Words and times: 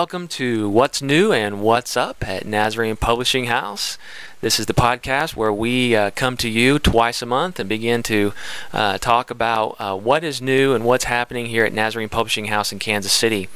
Welcome 0.00 0.28
to 0.28 0.66
What's 0.66 1.02
New 1.02 1.30
and 1.30 1.60
What's 1.60 1.94
Up 1.94 2.26
at 2.26 2.46
Nazarene 2.46 2.96
Publishing 2.96 3.44
House. 3.44 3.98
This 4.42 4.58
is 4.58 4.64
the 4.64 4.72
podcast 4.72 5.36
where 5.36 5.52
we 5.52 5.94
uh, 5.94 6.12
come 6.12 6.38
to 6.38 6.48
you 6.48 6.78
twice 6.78 7.20
a 7.20 7.26
month 7.26 7.60
and 7.60 7.68
begin 7.68 8.02
to 8.04 8.32
uh, 8.72 8.96
talk 8.96 9.30
about 9.30 9.76
uh, 9.78 9.94
what 9.94 10.24
is 10.24 10.40
new 10.40 10.72
and 10.72 10.86
what's 10.86 11.04
happening 11.04 11.44
here 11.44 11.66
at 11.66 11.74
Nazarene 11.74 12.08
Publishing 12.08 12.46
House 12.46 12.72
in 12.72 12.78
Kansas 12.78 13.12
City. 13.12 13.50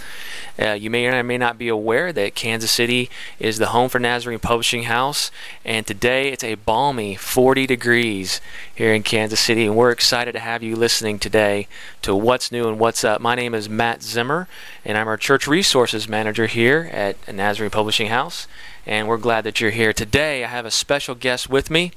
Uh, 0.61 0.73
you 0.73 0.91
may 0.91 1.07
or 1.07 1.23
may 1.23 1.39
not 1.39 1.57
be 1.57 1.69
aware 1.69 2.13
that 2.13 2.35
Kansas 2.35 2.71
City 2.71 3.09
is 3.39 3.57
the 3.57 3.69
home 3.69 3.89
for 3.89 3.99
Nazarene 3.99 4.39
Publishing 4.39 4.83
House, 4.83 5.31
and 5.65 5.87
today 5.87 6.31
it's 6.31 6.45
a 6.45 6.57
balmy 6.57 7.15
40 7.15 7.67
degrees 7.67 8.43
here 8.75 8.93
in 8.93 9.03
Kansas 9.03 9.41
City, 9.41 9.65
and 9.65 9.77
we're 9.77 9.91
excited 9.91 10.33
to 10.33 10.39
have 10.39 10.63
you 10.63 10.77
listening 10.77 11.19
today 11.19 11.67
to 12.03 12.15
What's 12.15 12.53
New 12.53 12.69
and 12.69 12.79
What's 12.79 13.05
Up. 13.05 13.23
My 13.23 13.35
name 13.35 13.55
is 13.55 13.71
Matt 13.71 14.03
Zimmer, 14.03 14.49
and 14.85 14.99
I'm 14.99 15.09
our 15.09 15.17
Church 15.17 15.49
Resources 15.49 16.11
Manager 16.11 16.47
here 16.47 16.91
at 16.93 17.17
Nazarene 17.33 17.71
Publishing 17.71 18.09
House 18.09 18.47
and 18.87 19.09
we're 19.09 19.17
glad 19.17 19.45
that 19.45 19.61
you're 19.61 19.71
here. 19.71 19.93
Today, 19.93 20.45
I 20.45 20.49
have 20.49 20.67
a 20.67 20.71
special 20.71 21.15
guest 21.15 21.49
with 21.49 21.71
me. 21.71 21.93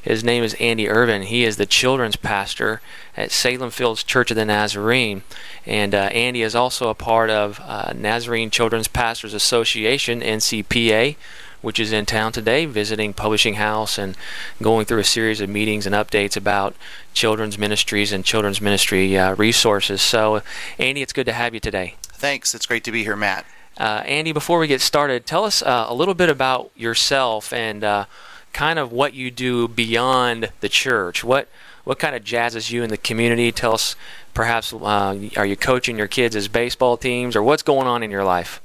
His 0.00 0.24
name 0.24 0.42
is 0.42 0.54
Andy 0.54 0.88
Irvin. 0.88 1.22
He 1.22 1.44
is 1.44 1.56
the 1.56 1.66
children's 1.66 2.16
pastor 2.16 2.80
at 3.16 3.30
Salem 3.30 3.70
Fields 3.70 4.02
Church 4.02 4.30
of 4.30 4.36
the 4.36 4.44
Nazarene. 4.44 5.22
And 5.66 5.94
uh, 5.94 6.08
Andy 6.12 6.42
is 6.42 6.54
also 6.54 6.88
a 6.88 6.94
part 6.94 7.30
of 7.30 7.60
uh, 7.62 7.92
Nazarene 7.94 8.50
Children's 8.50 8.88
Pastors 8.88 9.34
Association, 9.34 10.20
NCPA, 10.20 11.16
which 11.60 11.78
is 11.78 11.92
in 11.92 12.06
town 12.06 12.32
today, 12.32 12.64
visiting 12.64 13.12
Publishing 13.12 13.54
House 13.54 13.98
and 13.98 14.16
going 14.62 14.86
through 14.86 15.00
a 15.00 15.04
series 15.04 15.42
of 15.42 15.50
meetings 15.50 15.84
and 15.84 15.94
updates 15.94 16.36
about 16.36 16.74
children's 17.12 17.58
ministries 17.58 18.12
and 18.12 18.24
children's 18.24 18.62
ministry 18.62 19.16
uh, 19.18 19.34
resources. 19.34 20.00
So, 20.00 20.42
Andy, 20.78 21.02
it's 21.02 21.12
good 21.12 21.26
to 21.26 21.32
have 21.32 21.52
you 21.52 21.60
today. 21.60 21.96
Thanks. 22.02 22.54
It's 22.54 22.66
great 22.66 22.84
to 22.84 22.92
be 22.92 23.02
here, 23.04 23.16
Matt. 23.16 23.44
Uh, 23.80 24.02
Andy, 24.04 24.32
before 24.32 24.58
we 24.58 24.66
get 24.66 24.82
started, 24.82 25.24
tell 25.24 25.42
us 25.42 25.62
uh, 25.62 25.86
a 25.88 25.94
little 25.94 26.12
bit 26.12 26.28
about 26.28 26.70
yourself 26.76 27.50
and 27.50 27.82
uh, 27.82 28.04
kind 28.52 28.78
of 28.78 28.92
what 28.92 29.14
you 29.14 29.30
do 29.30 29.68
beyond 29.68 30.50
the 30.60 30.68
church. 30.68 31.24
What 31.24 31.48
what 31.84 31.98
kind 31.98 32.14
of 32.14 32.22
jazzes 32.22 32.70
you 32.70 32.82
in 32.82 32.90
the 32.90 32.98
community? 32.98 33.50
Tell 33.50 33.72
us, 33.72 33.96
perhaps, 34.34 34.74
uh, 34.74 35.18
are 35.34 35.46
you 35.46 35.56
coaching 35.56 35.96
your 35.96 36.08
kids 36.08 36.36
as 36.36 36.46
baseball 36.46 36.98
teams, 36.98 37.34
or 37.34 37.42
what's 37.42 37.62
going 37.62 37.86
on 37.86 38.02
in 38.02 38.10
your 38.10 38.22
life? 38.22 38.60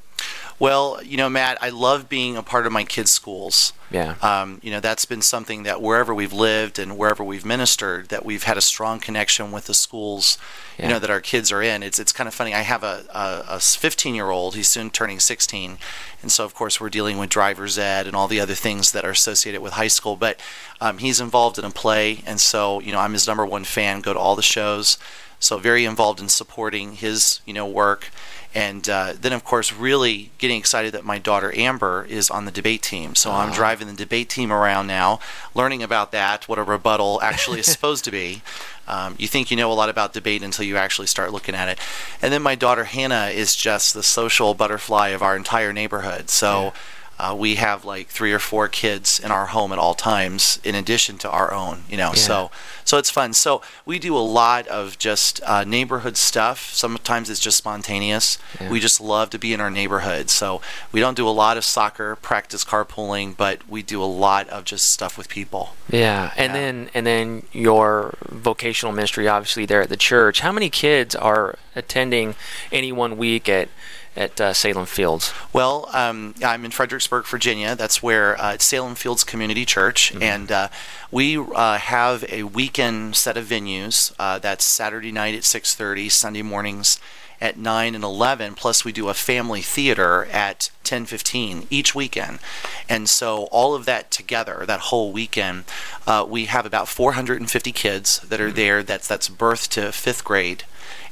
Well, 0.58 1.00
you 1.04 1.18
know, 1.18 1.30
Matt, 1.30 1.58
I 1.62 1.70
love 1.70 2.08
being 2.08 2.38
a 2.38 2.44
part 2.44 2.66
of 2.66 2.72
my 2.72 2.86
kids' 2.86 3.12
schools. 3.12 3.74
Yeah. 3.92 4.16
Um, 4.22 4.60
you 4.64 4.72
know, 4.72 4.80
that's 4.80 5.04
been 5.04 5.22
something 5.22 5.64
that 5.64 5.82
wherever 5.82 6.14
we've 6.14 6.32
lived 6.32 6.80
and 6.80 6.98
wherever 6.98 7.24
we've 7.24 7.46
ministered, 7.46 8.08
that 8.08 8.24
we've 8.24 8.44
had 8.44 8.58
a 8.58 8.62
strong 8.62 9.00
connection 9.00 9.52
with 9.52 9.66
the 9.66 9.74
schools, 9.74 10.38
yeah. 10.80 10.86
you 10.86 10.94
know, 10.94 11.00
that 11.00 11.10
our 11.10 11.20
kids 11.20 11.52
are 11.52 11.62
in. 11.62 11.84
It's 11.84 12.00
it's 12.00 12.14
kind 12.14 12.28
of 12.28 12.34
funny. 12.34 12.54
I 12.54 12.62
have 12.62 12.84
a, 12.84 13.06
a, 13.14 13.56
a 13.56 13.60
15 13.60 14.16
year 14.16 14.30
old. 14.30 14.56
He's 14.56 14.70
soon 14.70 14.90
turning 14.90 15.20
16, 15.20 15.78
and 16.22 16.32
so 16.32 16.46
of 16.46 16.54
course 16.54 16.80
we're 16.80 16.90
dealing 16.90 17.18
with 17.18 17.30
driver's 17.30 17.78
ed 17.78 18.08
and 18.08 18.16
all 18.16 18.30
the 18.30 18.40
other 18.40 18.56
things 18.56 18.94
that 18.94 19.04
are 19.04 19.12
associated 19.12 19.62
with 19.62 19.74
high 19.74 19.90
school. 19.90 20.16
But 20.16 20.40
um, 20.80 21.00
he's 21.00 21.20
involved 21.20 21.60
in 21.60 21.66
a 21.66 21.70
play, 21.70 22.24
and 22.26 22.40
so 22.40 22.80
you 22.80 22.94
know, 22.94 23.00
I'm 23.00 23.14
his 23.14 23.28
number 23.28 23.46
one 23.46 23.66
fan. 23.66 24.00
Go 24.00 24.14
to 24.14 24.20
all 24.20 24.38
the 24.38 24.42
shows. 24.42 24.98
So 25.38 25.58
very 25.58 25.84
involved 25.84 26.22
in 26.22 26.30
supporting 26.30 26.94
his 26.94 27.42
you 27.46 27.54
know 27.54 27.68
work 27.68 28.10
and 28.56 28.88
uh, 28.88 29.14
then 29.20 29.34
of 29.34 29.44
course 29.44 29.74
really 29.74 30.32
getting 30.38 30.58
excited 30.58 30.94
that 30.94 31.04
my 31.04 31.20
daughter 31.20 31.56
amber 31.56 32.06
is 32.10 32.30
on 32.30 32.46
the 32.46 32.52
debate 32.52 32.82
team. 32.82 33.14
So 33.14 33.32
i'm 33.32 33.52
ah. 33.52 33.56
driving 33.56 33.88
the 33.88 33.94
debate 33.94 34.30
team 34.30 34.52
around 34.52 34.88
now 34.88 35.20
learning 35.54 35.84
about 35.84 36.12
that 36.14 36.48
what 36.48 36.58
a 36.58 36.64
rebuttal 36.64 37.20
actually 37.22 37.60
is 37.60 37.66
supposed 37.72 38.06
to 38.06 38.12
be. 38.12 38.42
Um, 38.88 39.16
you 39.18 39.28
think 39.28 39.52
you 39.52 39.58
know 39.58 39.72
a 39.72 39.74
lot 39.74 39.90
about 39.90 40.14
debate 40.14 40.44
until 40.44 40.64
you 40.64 40.78
actually 40.78 41.08
start 41.08 41.34
looking 41.34 41.56
at 41.56 41.68
it. 41.68 41.80
And 42.22 42.32
then 42.32 42.42
my 42.42 42.56
daughter 42.56 42.86
hannah 42.86 43.28
is 43.34 43.56
just 43.56 43.94
the 43.94 44.04
social 44.04 44.54
butterfly 44.54 45.10
of 45.10 45.22
our 45.22 45.36
entire 45.36 45.74
neighborhood. 45.74 46.30
So 46.30 46.66
yeah 46.66 46.72
uh, 47.18 47.36
we 47.38 47.56
have 47.56 47.86
like 47.86 48.08
three 48.08 48.34
or 48.34 48.40
four 48.40 48.68
kids 48.68 49.20
in 49.20 49.32
our 49.32 49.48
home 49.48 49.72
at 49.72 49.80
all 49.80 49.94
times 49.94 50.60
in 50.64 50.76
addition 50.76 51.18
to 51.18 51.30
our 51.30 51.54
own 51.54 51.84
you 51.90 51.98
know 51.98 52.10
yeah. 52.10 52.14
so 52.14 52.52
so 52.84 52.98
it's 52.98 53.10
fun 53.10 53.34
so 53.34 53.62
we 53.86 53.98
do 54.00 54.16
a 54.16 54.20
lot 54.20 54.68
of 54.68 54.98
just 55.00 55.42
uh, 55.44 55.64
neighborhood 55.64 56.18
stuff 56.18 56.74
sometimes 56.74 57.30
it's 57.30 57.40
just 57.40 57.58
spontaneous 57.58 58.38
yeah. 58.60 58.70
we 58.70 58.80
just 58.80 59.00
love 59.00 59.30
to 59.30 59.40
be 59.40 59.54
in 59.54 59.62
our 59.62 59.72
neighborhood 59.72 60.30
so 60.30 60.62
we 60.92 61.00
don't 61.00 61.16
do 61.16 61.28
a 61.28 61.32
lot 61.32 61.58
of 61.58 61.64
soccer 61.64 62.16
practice 62.18 62.66
carpooling 62.66 63.36
but 63.36 63.68
we 63.70 63.82
do 63.82 64.02
a 64.02 64.06
lot 64.06 64.48
of 64.50 64.66
just 64.66 64.92
stuff 64.92 65.18
with 65.18 65.30
people 65.30 65.76
yeah 65.90 66.34
and 66.36 66.50
yeah. 66.50 66.54
then 66.54 66.90
and 66.94 67.06
then 67.06 67.44
your 67.54 68.16
vocational 68.30 68.94
ministry 68.94 69.28
obviously 69.28 69.66
there 69.66 69.82
at 69.82 69.90
the 69.90 69.98
church 69.98 70.42
how 70.42 70.52
many 70.52 70.70
kids 70.70 71.16
are 71.16 71.58
attending 71.76 72.36
any 72.72 72.92
one 72.92 73.18
week 73.18 73.48
at 73.48 73.70
at 74.16 74.40
uh, 74.40 74.54
Salem 74.54 74.86
Fields? 74.86 75.34
Well, 75.54 75.90
um, 75.94 76.36
I'm 76.44 76.66
in 76.66 76.72
Fredericksburg, 76.72 77.26
Virginia. 77.26 77.76
That's 77.76 78.02
where 78.02 78.40
uh, 78.40 78.54
it's 78.54 78.66
Salem 78.66 78.96
Fields 78.96 79.24
Community 79.24 79.66
Church, 79.66 80.12
mm-hmm. 80.12 80.24
and 80.24 80.52
uh, 80.52 80.68
we 81.12 81.38
uh, 81.38 81.78
have 81.78 82.24
a 82.30 82.44
weekend 82.44 83.16
set 83.16 83.38
of 83.38 83.46
venues. 83.46 84.14
Uh, 84.18 84.40
that's 84.40 84.66
Saturday 84.66 85.12
night 85.12 85.36
at 85.36 85.42
6:30, 85.42 86.12
Sunday 86.12 86.42
mornings 86.42 87.00
at 87.42 87.58
9 87.58 87.96
and 87.96 88.04
11 88.04 88.56
plus 88.56 88.86
we 88.86 88.92
do 88.92 89.10
a 89.10 89.14
family 89.14 89.62
theater 89.62 90.26
at 90.26 90.70
10:15 90.84 91.68
each 91.70 91.94
weekend. 91.94 92.40
And 92.88 93.10
so 93.10 93.46
all 93.46 93.76
of 93.76 93.86
that 93.86 94.12
together 94.12 94.64
that 94.66 94.92
whole 94.92 95.12
weekend 95.12 95.66
uh, 96.08 96.26
we 96.28 96.46
have 96.46 96.66
about 96.66 96.88
450 96.88 97.72
kids 97.72 98.20
that 98.20 98.42
are 98.42 98.52
there. 98.52 98.84
That's 98.84 99.08
that's 99.08 99.30
birth 99.30 99.70
to 99.72 99.92
fifth 99.92 100.24
grade. 100.24 100.64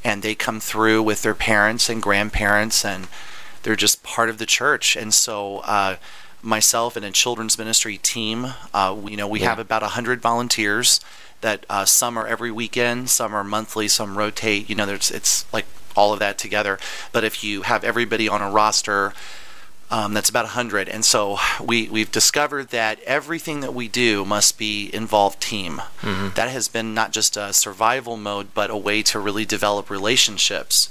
And 0.03 0.21
they 0.21 0.35
come 0.35 0.59
through 0.59 1.03
with 1.03 1.21
their 1.21 1.35
parents 1.35 1.89
and 1.89 2.01
grandparents 2.01 2.85
and 2.85 3.07
they're 3.63 3.75
just 3.75 4.03
part 4.03 4.29
of 4.29 4.37
the 4.37 4.45
church. 4.45 4.95
And 4.95 5.13
so 5.13 5.59
uh, 5.59 5.95
myself 6.41 6.95
and 6.95 7.05
a 7.05 7.11
children's 7.11 7.57
ministry 7.57 7.97
team 7.97 8.53
uh, 8.73 8.95
you 9.07 9.15
know 9.15 9.27
we 9.27 9.39
yeah. 9.39 9.49
have 9.49 9.59
about 9.59 9.81
100 9.81 10.21
volunteers 10.21 10.99
that 11.39 11.65
uh, 11.69 11.85
some 11.85 12.17
are 12.17 12.27
every 12.27 12.51
weekend 12.51 13.09
some 13.09 13.33
are 13.33 13.43
monthly 13.43 13.87
some 13.87 14.17
rotate. 14.17 14.69
You 14.69 14.75
know 14.75 14.85
there's 14.85 15.11
it's 15.11 15.51
like 15.53 15.65
all 15.95 16.13
of 16.13 16.19
that 16.19 16.37
together 16.37 16.79
but 17.11 17.23
if 17.23 17.43
you 17.43 17.63
have 17.63 17.83
everybody 17.83 18.27
on 18.27 18.41
a 18.41 18.49
roster 18.49 19.13
um, 19.93 20.15
that's 20.15 20.29
about 20.29 20.45
100. 20.45 20.89
And 20.89 21.05
so 21.05 21.37
we, 21.63 21.87
we've 21.87 22.11
discovered 22.11 22.69
that 22.69 22.99
everything 23.01 23.59
that 23.59 23.75
we 23.75 23.87
do 23.87 24.25
must 24.25 24.57
be 24.57 24.89
involved 24.91 25.39
team. 25.39 25.83
Mm-hmm. 26.01 26.29
That 26.33 26.49
has 26.49 26.67
been 26.67 26.95
not 26.95 27.11
just 27.11 27.37
a 27.37 27.53
survival 27.53 28.17
mode, 28.17 28.55
but 28.55 28.71
a 28.71 28.77
way 28.77 29.03
to 29.03 29.19
really 29.19 29.45
develop 29.45 29.91
relationships 29.91 30.89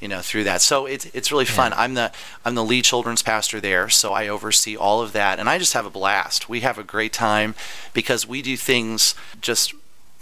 you 0.00 0.08
know 0.08 0.20
through 0.20 0.44
that 0.44 0.62
so 0.62 0.86
it's 0.86 1.04
it's 1.12 1.30
really 1.30 1.44
fun 1.44 1.72
yeah. 1.72 1.82
i'm 1.82 1.92
the 1.92 2.10
i'm 2.42 2.54
the 2.54 2.64
lead 2.64 2.82
children's 2.82 3.22
pastor 3.22 3.60
there 3.60 3.90
so 3.90 4.14
i 4.14 4.28
oversee 4.28 4.74
all 4.74 5.02
of 5.02 5.12
that 5.12 5.38
and 5.38 5.46
i 5.46 5.58
just 5.58 5.74
have 5.74 5.84
a 5.84 5.90
blast 5.90 6.48
we 6.48 6.60
have 6.60 6.78
a 6.78 6.82
great 6.82 7.12
time 7.12 7.54
because 7.92 8.26
we 8.26 8.40
do 8.40 8.56
things 8.56 9.14
just 9.42 9.74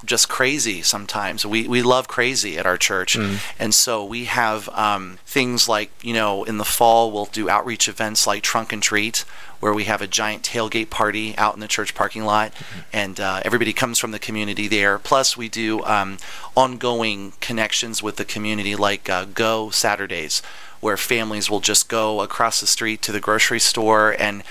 just 0.05 0.29
crazy 0.29 0.83
sometimes. 0.83 1.45
We, 1.45 1.67
we 1.67 1.83
love 1.83 2.07
crazy 2.07 2.57
at 2.57 2.67
our 2.67 2.77
church. 2.77 3.17
Mm. 3.17 3.39
And 3.59 3.75
so 3.75 4.05
we 4.05 4.27
have 4.27 4.69
um, 4.71 5.19
things 5.27 5.69
like, 5.69 5.91
you 6.03 6.15
know, 6.15 6.45
in 6.45 6.59
the 6.59 6.65
fall, 6.65 7.11
we'll 7.11 7.27
do 7.27 7.51
outreach 7.51 7.89
events 7.89 8.27
like 8.27 8.43
Trunk 8.43 8.73
and 8.73 8.83
Treat, 8.83 9.25
where 9.61 9.75
we 9.75 9.85
have 9.85 10.01
a 10.01 10.07
giant 10.07 10.45
tailgate 10.45 10.89
party 10.89 11.37
out 11.37 11.55
in 11.55 11.61
the 11.61 11.69
church 11.69 11.95
parking 11.95 12.25
lot. 12.25 12.53
Mm-hmm. 12.53 12.81
And 12.93 13.21
uh, 13.21 13.41
everybody 13.45 13.73
comes 13.73 13.99
from 13.99 14.13
the 14.13 14.21
community 14.21 14.69
there. 14.69 14.99
Plus, 14.99 15.37
we 15.37 15.49
do 15.49 15.83
um, 15.85 16.19
ongoing 16.57 17.33
connections 17.41 18.03
with 18.03 18.17
the 18.17 18.25
community 18.25 18.77
like 18.77 19.11
uh, 19.11 19.25
Go 19.25 19.71
Saturdays, 19.71 20.43
where 20.81 20.97
families 20.97 21.51
will 21.51 21.61
just 21.61 21.89
go 21.89 22.21
across 22.21 22.61
the 22.61 22.69
street 22.69 23.03
to 23.03 23.13
the 23.13 23.21
grocery 23.21 23.61
store 23.61 24.15
and 24.17 24.45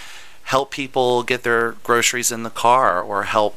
help 0.43 0.71
people 0.71 1.23
get 1.23 1.43
their 1.43 1.73
groceries 1.83 2.31
in 2.31 2.43
the 2.43 2.49
car 2.49 3.01
or 3.01 3.23
help 3.23 3.55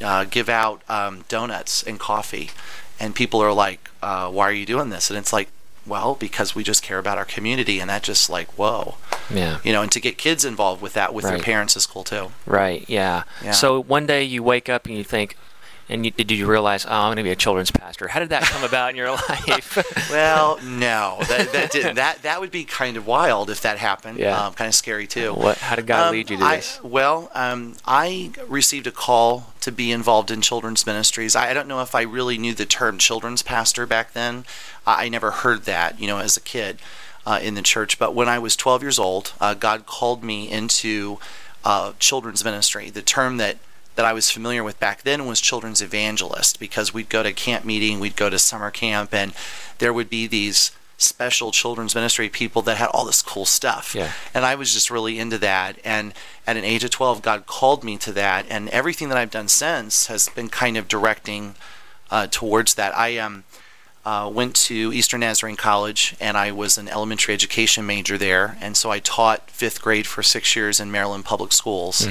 uh, 0.00 0.24
give 0.24 0.48
out 0.48 0.82
um, 0.88 1.24
donuts 1.28 1.82
and 1.82 1.98
coffee, 1.98 2.50
and 2.98 3.14
people 3.14 3.40
are 3.40 3.52
like, 3.52 3.90
uh, 4.02 4.30
"Why 4.30 4.48
are 4.48 4.52
you 4.52 4.66
doing 4.66 4.90
this?" 4.90 5.10
And 5.10 5.18
it's 5.18 5.32
like, 5.32 5.48
well, 5.86 6.14
because 6.14 6.54
we 6.54 6.62
just 6.62 6.82
care 6.82 6.98
about 6.98 7.18
our 7.18 7.24
community, 7.24 7.80
and 7.80 7.90
that 7.90 8.02
just 8.02 8.30
like, 8.30 8.48
whoa, 8.58 8.96
yeah, 9.32 9.58
you 9.64 9.72
know, 9.72 9.82
and 9.82 9.90
to 9.92 10.00
get 10.00 10.18
kids 10.18 10.44
involved 10.44 10.80
with 10.80 10.94
that 10.94 11.12
with 11.12 11.24
right. 11.24 11.32
their 11.32 11.42
parents 11.42 11.76
is 11.76 11.86
cool 11.86 12.04
too. 12.04 12.32
Right. 12.46 12.88
Yeah. 12.88 13.24
yeah. 13.42 13.52
So 13.52 13.82
one 13.82 14.06
day 14.06 14.22
you 14.22 14.42
wake 14.42 14.68
up 14.68 14.86
and 14.86 14.96
you 14.96 15.04
think, 15.04 15.36
and 15.92 16.06
you, 16.06 16.10
did 16.10 16.30
you 16.30 16.46
realize, 16.46 16.86
oh, 16.86 16.90
I'm 16.90 17.08
going 17.08 17.18
to 17.18 17.22
be 17.22 17.30
a 17.30 17.36
children's 17.36 17.70
pastor? 17.70 18.08
How 18.08 18.20
did 18.20 18.30
that 18.30 18.42
come 18.44 18.64
about 18.64 18.90
in 18.90 18.96
your 18.96 19.10
life? 19.28 20.10
well, 20.10 20.58
no, 20.62 21.18
that 21.28 21.52
that 21.52 21.70
didn't. 21.70 21.96
That 21.96 22.22
that 22.22 22.40
would 22.40 22.50
be 22.50 22.64
kind 22.64 22.96
of 22.96 23.06
wild 23.06 23.50
if 23.50 23.60
that 23.60 23.78
happened. 23.78 24.18
Yeah, 24.18 24.46
um, 24.46 24.54
kind 24.54 24.68
of 24.68 24.74
scary 24.74 25.06
too. 25.06 25.34
What? 25.34 25.58
How 25.58 25.76
did 25.76 25.86
God 25.86 26.08
um, 26.08 26.12
lead 26.12 26.30
you 26.30 26.38
to 26.38 26.44
I, 26.44 26.56
this? 26.56 26.82
Well, 26.82 27.30
um, 27.34 27.76
I 27.84 28.32
received 28.48 28.86
a 28.86 28.92
call 28.92 29.52
to 29.60 29.70
be 29.70 29.92
involved 29.92 30.30
in 30.30 30.40
children's 30.40 30.86
ministries. 30.86 31.36
I, 31.36 31.50
I, 31.50 31.54
don't 31.54 31.68
know 31.68 31.82
if 31.82 31.94
I 31.94 32.02
really 32.02 32.36
knew 32.36 32.54
the 32.54 32.66
term 32.66 32.98
children's 32.98 33.42
pastor 33.42 33.86
back 33.86 34.12
then. 34.12 34.44
I, 34.86 35.04
I 35.04 35.08
never 35.08 35.30
heard 35.30 35.64
that, 35.64 36.00
you 36.00 36.06
know, 36.06 36.18
as 36.18 36.36
a 36.36 36.40
kid 36.40 36.78
uh, 37.24 37.38
in 37.40 37.54
the 37.54 37.62
church. 37.62 37.98
But 37.98 38.14
when 38.14 38.28
I 38.28 38.38
was 38.38 38.56
12 38.56 38.82
years 38.82 38.98
old, 38.98 39.34
uh, 39.40 39.54
God 39.54 39.86
called 39.86 40.24
me 40.24 40.50
into 40.50 41.18
uh, 41.64 41.92
children's 41.98 42.44
ministry. 42.44 42.90
The 42.90 43.02
term 43.02 43.36
that 43.36 43.58
that 43.94 44.04
I 44.04 44.12
was 44.12 44.30
familiar 44.30 44.64
with 44.64 44.80
back 44.80 45.02
then 45.02 45.26
was 45.26 45.40
children's 45.40 45.82
evangelist 45.82 46.58
because 46.58 46.94
we'd 46.94 47.08
go 47.08 47.22
to 47.22 47.32
camp 47.32 47.64
meeting, 47.64 48.00
we'd 48.00 48.16
go 48.16 48.30
to 48.30 48.38
summer 48.38 48.70
camp, 48.70 49.12
and 49.12 49.32
there 49.78 49.92
would 49.92 50.08
be 50.08 50.26
these 50.26 50.72
special 51.02 51.50
children's 51.50 51.94
ministry 51.94 52.28
people 52.28 52.62
that 52.62 52.76
had 52.76 52.88
all 52.88 53.04
this 53.04 53.22
cool 53.22 53.44
stuff. 53.44 53.94
Yeah. 53.94 54.12
And 54.32 54.44
I 54.44 54.54
was 54.54 54.72
just 54.72 54.90
really 54.90 55.18
into 55.18 55.36
that. 55.38 55.78
And 55.84 56.14
at 56.46 56.56
an 56.56 56.64
age 56.64 56.84
of 56.84 56.90
12, 56.90 57.22
God 57.22 57.46
called 57.46 57.82
me 57.84 57.96
to 57.98 58.12
that. 58.12 58.46
And 58.48 58.68
everything 58.68 59.08
that 59.08 59.18
I've 59.18 59.30
done 59.30 59.48
since 59.48 60.06
has 60.06 60.28
been 60.28 60.48
kind 60.48 60.76
of 60.76 60.88
directing 60.88 61.56
uh, 62.10 62.28
towards 62.30 62.74
that. 62.74 62.96
I 62.96 63.18
um, 63.18 63.44
uh, 64.04 64.28
went 64.32 64.56
to 64.56 64.92
Eastern 64.92 65.20
Nazarene 65.20 65.54
College 65.56 66.16
and 66.20 66.36
I 66.36 66.50
was 66.50 66.76
an 66.76 66.88
elementary 66.88 67.32
education 67.34 67.86
major 67.86 68.18
there. 68.18 68.56
And 68.60 68.76
so 68.76 68.90
I 68.90 68.98
taught 68.98 69.48
fifth 69.48 69.80
grade 69.80 70.06
for 70.08 70.22
six 70.24 70.56
years 70.56 70.80
in 70.80 70.90
Maryland 70.90 71.24
public 71.24 71.52
schools. 71.52 72.08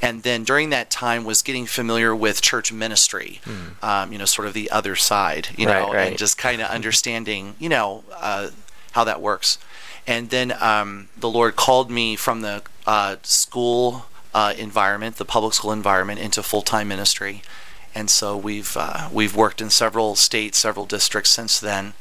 And 0.00 0.22
then 0.22 0.44
during 0.44 0.70
that 0.70 0.90
time 0.90 1.24
was 1.24 1.42
getting 1.42 1.66
familiar 1.66 2.16
with 2.16 2.40
church 2.40 2.72
ministry, 2.72 3.40
um, 3.82 4.12
you 4.12 4.18
know, 4.18 4.24
sort 4.24 4.48
of 4.48 4.54
the 4.54 4.70
other 4.70 4.96
side, 4.96 5.48
you 5.58 5.66
Right, 5.66 5.80
know, 5.82 5.92
right. 5.92 6.08
and 6.08 6.18
just 6.18 6.38
kind 6.38 6.62
of 6.62 6.68
understanding, 6.68 7.54
you 7.58 7.68
know, 7.68 8.04
uh, 8.14 8.48
how 8.92 9.04
that 9.04 9.20
works. 9.20 9.58
And 10.06 10.30
then 10.30 10.54
um, 10.62 11.08
the 11.18 11.28
Lord 11.28 11.56
called 11.56 11.90
me 11.90 12.16
from 12.16 12.40
the 12.40 12.62
uh, 12.86 13.16
school 13.22 14.06
uh, 14.32 14.54
environment, 14.56 15.16
the 15.16 15.24
public 15.24 15.52
school 15.52 15.72
environment, 15.72 16.20
into 16.20 16.42
full 16.42 16.62
time 16.62 16.88
ministry. 16.88 17.42
And 17.96 18.10
so 18.10 18.36
we've 18.36 18.76
uh, 18.76 19.08
we've 19.10 19.34
worked 19.34 19.60
in 19.62 19.70
several 19.70 20.16
states, 20.16 20.58
several 20.58 20.84
districts 20.86 21.30
since 21.30 21.58
then. 21.58 21.94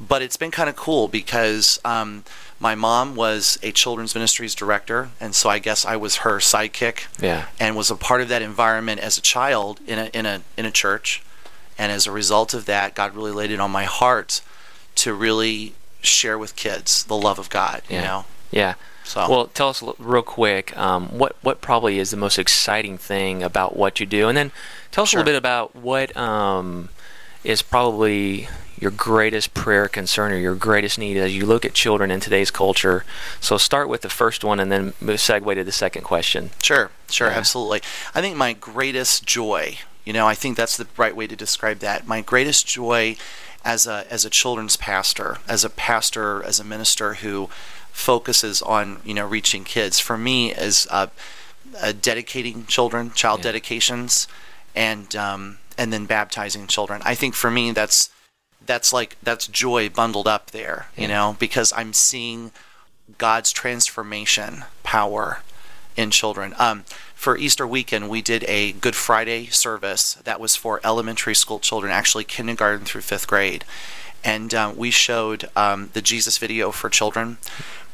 But 0.00 0.22
it's 0.22 0.36
been 0.36 0.50
kind 0.52 0.68
of 0.68 0.76
cool 0.76 1.08
because 1.08 1.80
um, 1.84 2.24
my 2.60 2.74
mom 2.74 3.14
was 3.16 3.58
a 3.62 3.72
children's 3.72 4.14
ministries 4.14 4.54
director, 4.54 5.10
and 5.20 5.34
so 5.34 5.50
I 5.50 5.58
guess 5.58 5.84
I 5.84 5.96
was 5.96 6.16
her 6.18 6.38
sidekick 6.38 7.06
Yeah. 7.20 7.46
and 7.60 7.76
was 7.76 7.90
a 7.90 7.96
part 7.96 8.20
of 8.20 8.28
that 8.28 8.42
environment 8.42 9.00
as 9.00 9.18
a 9.18 9.20
child 9.20 9.80
in 9.86 9.98
a 9.98 10.06
in 10.18 10.26
a 10.26 10.42
in 10.56 10.64
a 10.64 10.70
church. 10.70 11.22
And 11.78 11.90
as 11.90 12.06
a 12.06 12.12
result 12.12 12.54
of 12.54 12.66
that, 12.66 12.94
God 12.94 13.14
really 13.16 13.32
laid 13.32 13.50
it 13.50 13.58
on 13.60 13.70
my 13.72 13.84
heart 13.84 14.42
to 14.96 15.12
really 15.14 15.74
share 16.02 16.38
with 16.38 16.54
kids 16.54 17.04
the 17.04 17.16
love 17.16 17.38
of 17.40 17.48
God. 17.50 17.82
You 17.88 17.96
Yeah. 17.96 18.02
know, 18.04 18.24
Yeah. 18.52 18.74
So 19.04 19.28
Well, 19.28 19.46
tell 19.48 19.68
us 19.68 19.82
real 19.98 20.22
quick 20.22 20.76
um, 20.76 21.08
what 21.18 21.36
what 21.42 21.60
probably 21.60 21.98
is 21.98 22.10
the 22.10 22.16
most 22.16 22.38
exciting 22.38 22.98
thing 22.98 23.42
about 23.42 23.76
what 23.76 24.00
you 24.00 24.06
do, 24.06 24.28
and 24.28 24.36
then 24.36 24.52
tell 24.90 25.02
us 25.02 25.10
a 25.10 25.12
Sure. 25.12 25.20
little 25.20 25.32
bit 25.32 25.38
about 25.38 25.74
what 25.76 26.16
um, 26.16 26.88
is 27.44 27.62
probably 27.62 28.48
your 28.78 28.90
greatest 28.90 29.54
prayer 29.54 29.86
concern 29.86 30.32
or 30.32 30.36
your 30.36 30.54
greatest 30.56 30.98
need 30.98 31.16
as 31.16 31.36
you 31.36 31.46
look 31.46 31.64
at 31.64 31.72
children 31.72 32.10
in 32.10 32.18
today's 32.20 32.50
culture. 32.50 33.04
So 33.40 33.56
start 33.56 33.88
with 33.88 34.00
the 34.02 34.08
first 34.08 34.42
one, 34.44 34.58
and 34.58 34.72
then 34.72 34.92
move- 35.00 35.18
segue 35.20 35.54
to 35.54 35.62
the 35.64 35.70
second 35.72 36.02
question. 36.02 36.50
Sure, 36.62 36.90
sure, 37.08 37.28
Yeah. 37.30 37.36
absolutely. 37.38 37.80
I 38.14 38.20
think 38.20 38.36
my 38.36 38.52
greatest 38.54 39.24
joy, 39.24 39.78
you 40.04 40.12
know, 40.12 40.26
I 40.26 40.34
think 40.34 40.56
that's 40.56 40.76
the 40.76 40.86
right 40.96 41.14
way 41.14 41.26
to 41.28 41.36
describe 41.36 41.78
that. 41.80 42.06
My 42.08 42.20
greatest 42.22 42.66
joy 42.66 43.16
as 43.64 43.86
a 43.86 44.04
as 44.10 44.24
a 44.24 44.30
children's 44.30 44.76
pastor, 44.76 45.38
as 45.46 45.64
a 45.64 45.70
pastor, 45.70 46.42
as 46.42 46.58
a 46.58 46.64
minister 46.64 47.14
who 47.14 47.48
focuses 47.92 48.62
on 48.62 49.00
you 49.04 49.14
know 49.14 49.26
reaching 49.26 49.64
kids. 49.64 50.00
For 50.00 50.18
me, 50.18 50.52
is 50.52 50.86
uh, 50.90 51.08
uh, 51.80 51.92
dedicating 52.00 52.66
children, 52.66 53.12
child 53.12 53.40
Yeah. 53.40 53.44
dedications, 53.44 54.26
and 54.74 55.14
um, 55.14 55.58
and 55.78 55.92
then 55.92 56.06
baptizing 56.06 56.66
children. 56.66 57.02
I 57.04 57.14
think 57.14 57.34
for 57.34 57.50
me 57.50 57.70
that's 57.72 58.10
that's 58.64 58.92
like 58.92 59.16
that's 59.22 59.46
joy 59.46 59.88
bundled 59.88 60.28
up 60.28 60.50
there, 60.50 60.86
you 60.96 61.08
know, 61.08 61.36
because 61.38 61.72
I'm 61.76 61.92
seeing 61.92 62.52
God's 63.18 63.52
transformation 63.52 64.64
power 64.82 65.42
in 65.96 66.10
children. 66.10 66.54
Um, 66.58 66.84
for 67.14 67.36
Easter 67.36 67.66
weekend, 67.66 68.08
we 68.08 68.22
did 68.22 68.44
a 68.48 68.72
Good 68.72 68.96
Friday 68.96 69.46
service 69.46 70.14
that 70.24 70.40
was 70.40 70.56
for 70.56 70.80
elementary 70.84 71.34
school 71.34 71.58
children, 71.60 71.92
actually 71.92 72.24
kindergarten 72.24 72.84
through 72.84 73.02
fifth 73.02 73.26
grade. 73.26 73.64
And 74.24 74.54
um, 74.54 74.76
we 74.76 74.90
showed 74.92 75.48
um, 75.56 75.90
the 75.92 76.02
Jesus 76.02 76.38
video 76.38 76.70
for 76.70 76.88
children. 76.88 77.38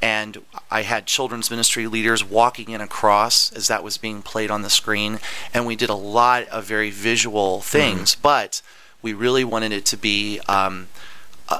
And 0.00 0.42
I 0.70 0.82
had 0.82 1.06
children's 1.06 1.50
ministry 1.50 1.86
leaders 1.86 2.22
walking 2.22 2.70
in 2.70 2.80
a 2.80 2.86
cross 2.86 3.52
as 3.52 3.68
that 3.68 3.82
was 3.82 3.98
being 3.98 4.22
played 4.22 4.50
on 4.50 4.62
the 4.62 4.70
screen. 4.70 5.18
And 5.52 5.66
we 5.66 5.76
did 5.76 5.90
a 5.90 5.94
lot 5.94 6.46
of 6.48 6.64
very 6.64 6.90
visual 6.90 7.60
things, 7.60 8.14
but 8.14 8.62
we 9.02 9.12
really 9.12 9.44
wanted 9.44 9.72
it 9.72 9.84
to 9.86 9.96
be 9.96 10.40
um, 10.48 10.88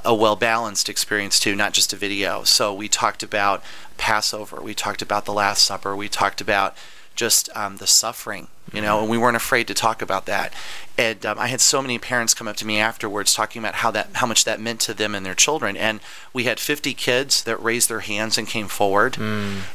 a- 0.05 0.15
well 0.15 0.37
balanced 0.37 0.89
experience 0.89 1.39
too, 1.41 1.55
not 1.55 1.73
just 1.73 1.93
a 1.93 1.97
video. 1.97 2.45
So 2.45 2.73
we 2.75 2.89
talked 2.89 3.23
about 3.23 3.63
Passover, 3.97 4.61
we 4.63 4.75
talked 4.75 5.03
about 5.03 5.25
the 5.25 5.33
Last 5.33 5.63
Supper, 5.65 5.97
we 5.97 6.09
talked 6.09 6.41
about 6.41 6.77
just 7.15 7.49
um, 7.57 7.79
the 7.79 7.87
suffering, 7.87 8.47
you 8.73 8.81
know, 8.81 9.01
and 9.01 9.11
we 9.11 9.19
weren't 9.19 9.37
afraid 9.37 9.67
to 9.67 9.75
talk 9.75 10.01
about 10.01 10.25
that. 10.27 10.53
And 10.97 11.27
um, 11.27 11.37
I 11.37 11.49
had 11.49 11.61
so 11.61 11.83
many 11.83 11.99
parents 11.99 12.33
come 12.33 12.47
up 12.47 12.55
to 12.57 12.67
me 12.67 12.79
afterwards 12.79 13.35
talking 13.35 13.59
about 13.59 13.77
how 13.77 13.91
that 13.91 14.11
how 14.15 14.27
much 14.27 14.45
that 14.45 14.61
meant 14.61 14.79
to 14.83 14.95
them 14.95 15.17
and 15.17 15.27
their 15.27 15.35
children. 15.35 15.77
And 15.77 15.99
we 16.33 16.45
had 16.45 16.61
50 16.61 16.95
kids 16.95 17.43
that 17.43 17.61
raised 17.61 17.89
their 17.89 18.01
hands 18.01 18.39
and 18.39 18.47
came 18.47 18.69
forward. 18.69 19.17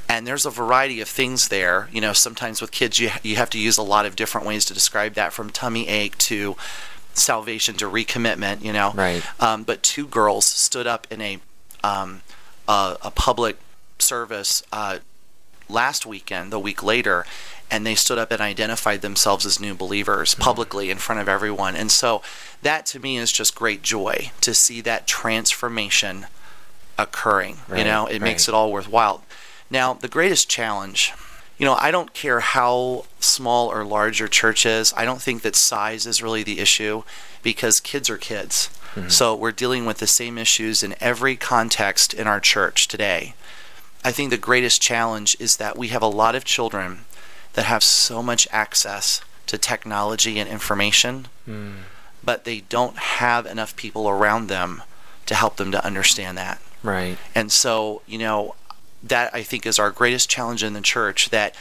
And 0.08 0.26
there's 0.26 0.46
a 0.46 0.50
variety 0.52 1.02
of 1.02 1.10
things 1.10 1.50
there. 1.50 1.90
You 1.92 2.00
know, 2.00 2.14
sometimes 2.14 2.62
with 2.62 2.72
kids 2.72 2.98
you 2.98 3.10
you 3.24 3.36
have 3.36 3.50
to 3.50 3.60
use 3.60 3.78
a 3.78 3.84
lot 3.84 4.06
of 4.06 4.16
different 4.16 4.48
ways 4.48 4.64
to 4.66 4.74
describe 4.74 5.14
that, 5.16 5.34
from 5.34 5.50
tummy 5.50 5.90
ache 5.90 6.18
to 6.20 6.56
salvation 7.18 7.76
to 7.76 7.86
recommitment. 7.90 8.64
You 8.64 8.74
know, 8.74 8.92
Right. 8.94 9.24
um, 9.42 9.64
but 9.64 9.84
two 9.84 10.08
girls 10.08 10.46
stood 10.46 10.88
up 10.88 11.08
in 11.10 11.22
a 11.22 11.40
um, 11.84 12.22
a, 12.68 12.98
a 13.02 13.12
public 13.12 13.58
service 14.00 14.64
uh, 14.72 15.00
last 15.70 16.06
weekend, 16.06 16.52
the 16.52 16.60
week 16.60 16.82
later, 16.84 17.26
and 17.72 17.86
they 17.86 17.96
stood 17.96 18.18
up 18.18 18.32
and 18.32 18.42
identified 18.42 19.02
themselves 19.02 19.46
as 19.46 19.60
new 19.60 19.74
believers 19.74 20.36
publicly 20.36 20.90
in 20.90 20.98
front 20.98 21.20
of 21.22 21.28
everyone. 21.28 21.76
And 21.76 21.92
so 21.92 22.22
that 22.62 22.86
to 22.88 23.00
me 23.00 23.18
is 23.18 23.32
just 23.32 23.56
great 23.56 23.82
joy 23.82 24.32
to 24.42 24.54
see 24.54 24.82
that 24.82 25.08
transformation 25.08 26.28
occurring. 26.98 27.58
you 27.76 27.84
know, 27.84 28.06
it 28.06 28.22
makes 28.22 28.48
it 28.48 28.54
all 28.54 28.72
worthwhile. 28.72 29.24
Now, 29.70 29.94
the 29.94 30.08
greatest 30.08 30.50
challenge, 30.50 31.12
you 31.58 31.66
know, 31.66 31.76
I 31.76 31.92
don't 31.92 32.14
care 32.14 32.40
how 32.40 33.06
small 33.20 33.72
or 33.72 33.86
large 33.86 34.20
your 34.20 34.28
church 34.28 34.66
is. 34.66 34.94
I 34.98 35.06
don't 35.06 35.22
think 35.22 35.44
that 35.44 35.56
size 35.56 36.06
is 36.06 36.24
really 36.24 36.44
the 36.44 36.60
issue 36.60 37.04
because 37.42 37.80
kids 37.80 38.10
are 38.10 38.18
kids. 38.18 38.70
Mm-hmm. 38.96 39.10
So 39.10 39.36
we're 39.36 39.52
dealing 39.52 39.86
with 39.86 39.98
the 39.98 40.08
same 40.08 40.38
issues 40.38 40.84
in 40.84 40.96
every 41.00 41.36
context 41.36 42.14
in 42.14 42.28
our 42.28 42.40
church 42.40 42.88
today. 42.88 43.36
I 44.04 44.12
think 44.12 44.30
the 44.30 44.38
greatest 44.38 44.82
challenge 44.82 45.38
is 45.40 45.58
that 45.58 45.78
we 45.78 45.88
have 45.90 46.02
a 46.02 46.08
lot 46.08 46.36
of 46.36 46.44
children 46.44 47.02
that 47.54 47.66
have 47.66 47.84
so 47.84 48.22
much 48.22 48.48
access 48.52 49.22
to 49.48 49.58
technology 49.58 50.40
and 50.40 50.50
information, 50.50 51.28
mm. 51.48 51.74
but 52.24 52.44
they 52.44 52.62
don't 52.62 52.98
have 52.98 53.46
enough 53.46 53.76
people 53.76 54.10
around 54.10 54.48
them 54.48 54.82
to 55.26 55.36
help 55.36 55.56
them 55.56 55.72
to 55.72 55.86
understand 55.86 56.38
that. 56.38 56.62
Right. 56.82 57.18
And 57.34 57.52
so, 57.52 58.02
you 58.06 58.18
know, 58.18 58.56
that 59.04 59.34
I 59.36 59.44
think 59.44 59.66
is 59.66 59.78
our 59.80 59.92
greatest 59.92 60.30
challenge 60.30 60.64
in 60.64 60.74
the 60.74 60.82
church 60.82 61.30
that 61.30 61.56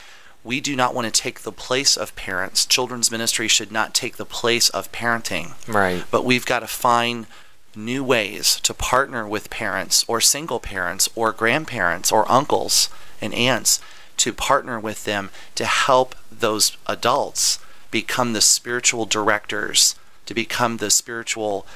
we 0.44 0.61
do 0.61 0.75
not 0.75 0.94
want 0.94 1.12
to 1.12 1.20
take 1.22 1.40
the 1.40 1.52
place 1.52 1.96
of 1.96 2.14
parents. 2.16 2.66
Children's 2.66 3.11
ministry 3.11 3.49
should 3.49 3.70
not 3.70 3.94
take 3.94 4.16
the 4.16 4.25
place 4.25 4.68
of 4.70 4.90
parenting, 4.92 5.54
Right. 5.68 6.04
but 6.11 6.25
we've 6.25 6.46
got 6.46 6.61
to 6.61 6.66
find 6.66 7.26
new 7.75 8.04
ways 8.04 8.61
to 8.62 8.75
partner 8.75 9.26
with 9.26 9.50
parents 9.50 10.04
or 10.08 10.20
single 10.20 10.61
parents 10.61 11.08
or 11.14 11.32
grandparents 11.32 12.12
or 12.12 12.30
uncles 12.30 12.88
and 13.20 13.32
aunts 13.34 13.80
to 14.18 14.32
partner 14.32 14.78
with 14.78 15.04
them 15.04 15.30
to 15.54 15.64
help 15.64 16.14
those 16.30 16.76
adults 16.87 17.58
become 17.90 18.32
the 18.32 18.40
spiritual 18.40 19.06
directors, 19.06 19.94
to 20.26 20.34
become 20.34 20.76
the 20.78 20.90
spiritual 20.90 21.66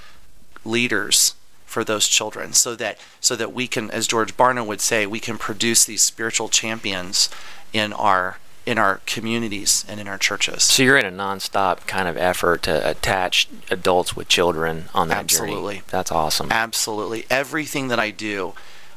leaders 0.64 1.34
for 1.76 1.84
those 1.84 2.08
children 2.08 2.54
so 2.54 2.74
that 2.74 2.96
so 3.20 3.36
that 3.36 3.52
we 3.52 3.66
can 3.66 3.90
as 3.90 4.06
George 4.06 4.34
Barna 4.34 4.66
would 4.66 4.80
say 4.80 5.06
we 5.06 5.20
can 5.20 5.36
produce 5.36 5.84
these 5.84 6.00
spiritual 6.00 6.48
champions 6.48 7.28
in 7.70 7.92
our 7.92 8.38
in 8.64 8.78
our 8.78 9.02
communities 9.04 9.84
and 9.86 10.00
in 10.00 10.08
our 10.08 10.16
churches. 10.16 10.62
So 10.62 10.82
you're 10.82 10.96
in 10.96 11.04
a 11.04 11.10
nonstop 11.10 11.86
kind 11.86 12.08
of 12.08 12.16
effort 12.16 12.62
to 12.62 12.88
attach 12.88 13.46
adults 13.70 14.16
with 14.16 14.26
children 14.26 14.86
on 14.94 15.08
that 15.08 15.18
Absolutely. 15.18 15.74
journey. 15.74 15.82
That's 15.90 16.10
awesome. 16.10 16.50
Absolutely. 16.50 17.26
Everything 17.28 17.88
that 17.88 18.00
I 18.00 18.10
do 18.10 18.54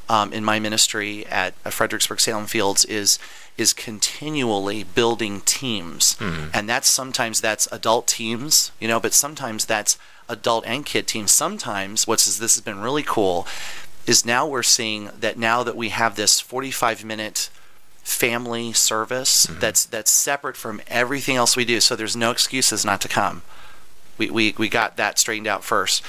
um, 0.08 0.32
in 0.32 0.42
my 0.42 0.58
ministry 0.58 1.26
at 1.26 1.52
Fredericksburg 1.70 2.18
Salem 2.18 2.46
Fields 2.46 2.86
is 2.86 3.18
is 3.56 3.72
continually 3.72 4.84
building 4.84 5.40
teams, 5.42 6.16
hmm. 6.18 6.46
and 6.54 6.68
that's 6.68 6.88
sometimes 6.88 7.40
that's 7.40 7.68
adult 7.70 8.06
teams, 8.06 8.72
you 8.80 8.88
know, 8.88 9.00
but 9.00 9.12
sometimes 9.12 9.66
that's 9.66 9.98
adult 10.28 10.64
and 10.66 10.86
kid 10.86 11.06
teams. 11.06 11.32
Sometimes 11.32 12.06
what's 12.06 12.24
this 12.38 12.54
has 12.54 12.62
been 12.62 12.80
really 12.80 13.02
cool 13.02 13.46
is 14.06 14.24
now 14.24 14.46
we're 14.46 14.62
seeing 14.62 15.10
that 15.18 15.38
now 15.38 15.62
that 15.62 15.76
we 15.76 15.90
have 15.90 16.16
this 16.16 16.40
45 16.40 17.04
minute 17.04 17.50
family 18.02 18.72
service 18.72 19.46
hmm. 19.46 19.58
that's 19.58 19.84
that's 19.84 20.10
separate 20.10 20.56
from 20.56 20.80
everything 20.88 21.36
else 21.36 21.56
we 21.56 21.64
do. 21.64 21.80
So 21.80 21.96
there's 21.96 22.16
no 22.16 22.30
excuses 22.30 22.84
not 22.84 23.00
to 23.02 23.08
come. 23.08 23.42
We, 24.18 24.30
we, 24.30 24.54
we 24.58 24.68
got 24.68 24.96
that 24.96 25.18
straightened 25.18 25.46
out 25.46 25.64
first. 25.64 26.04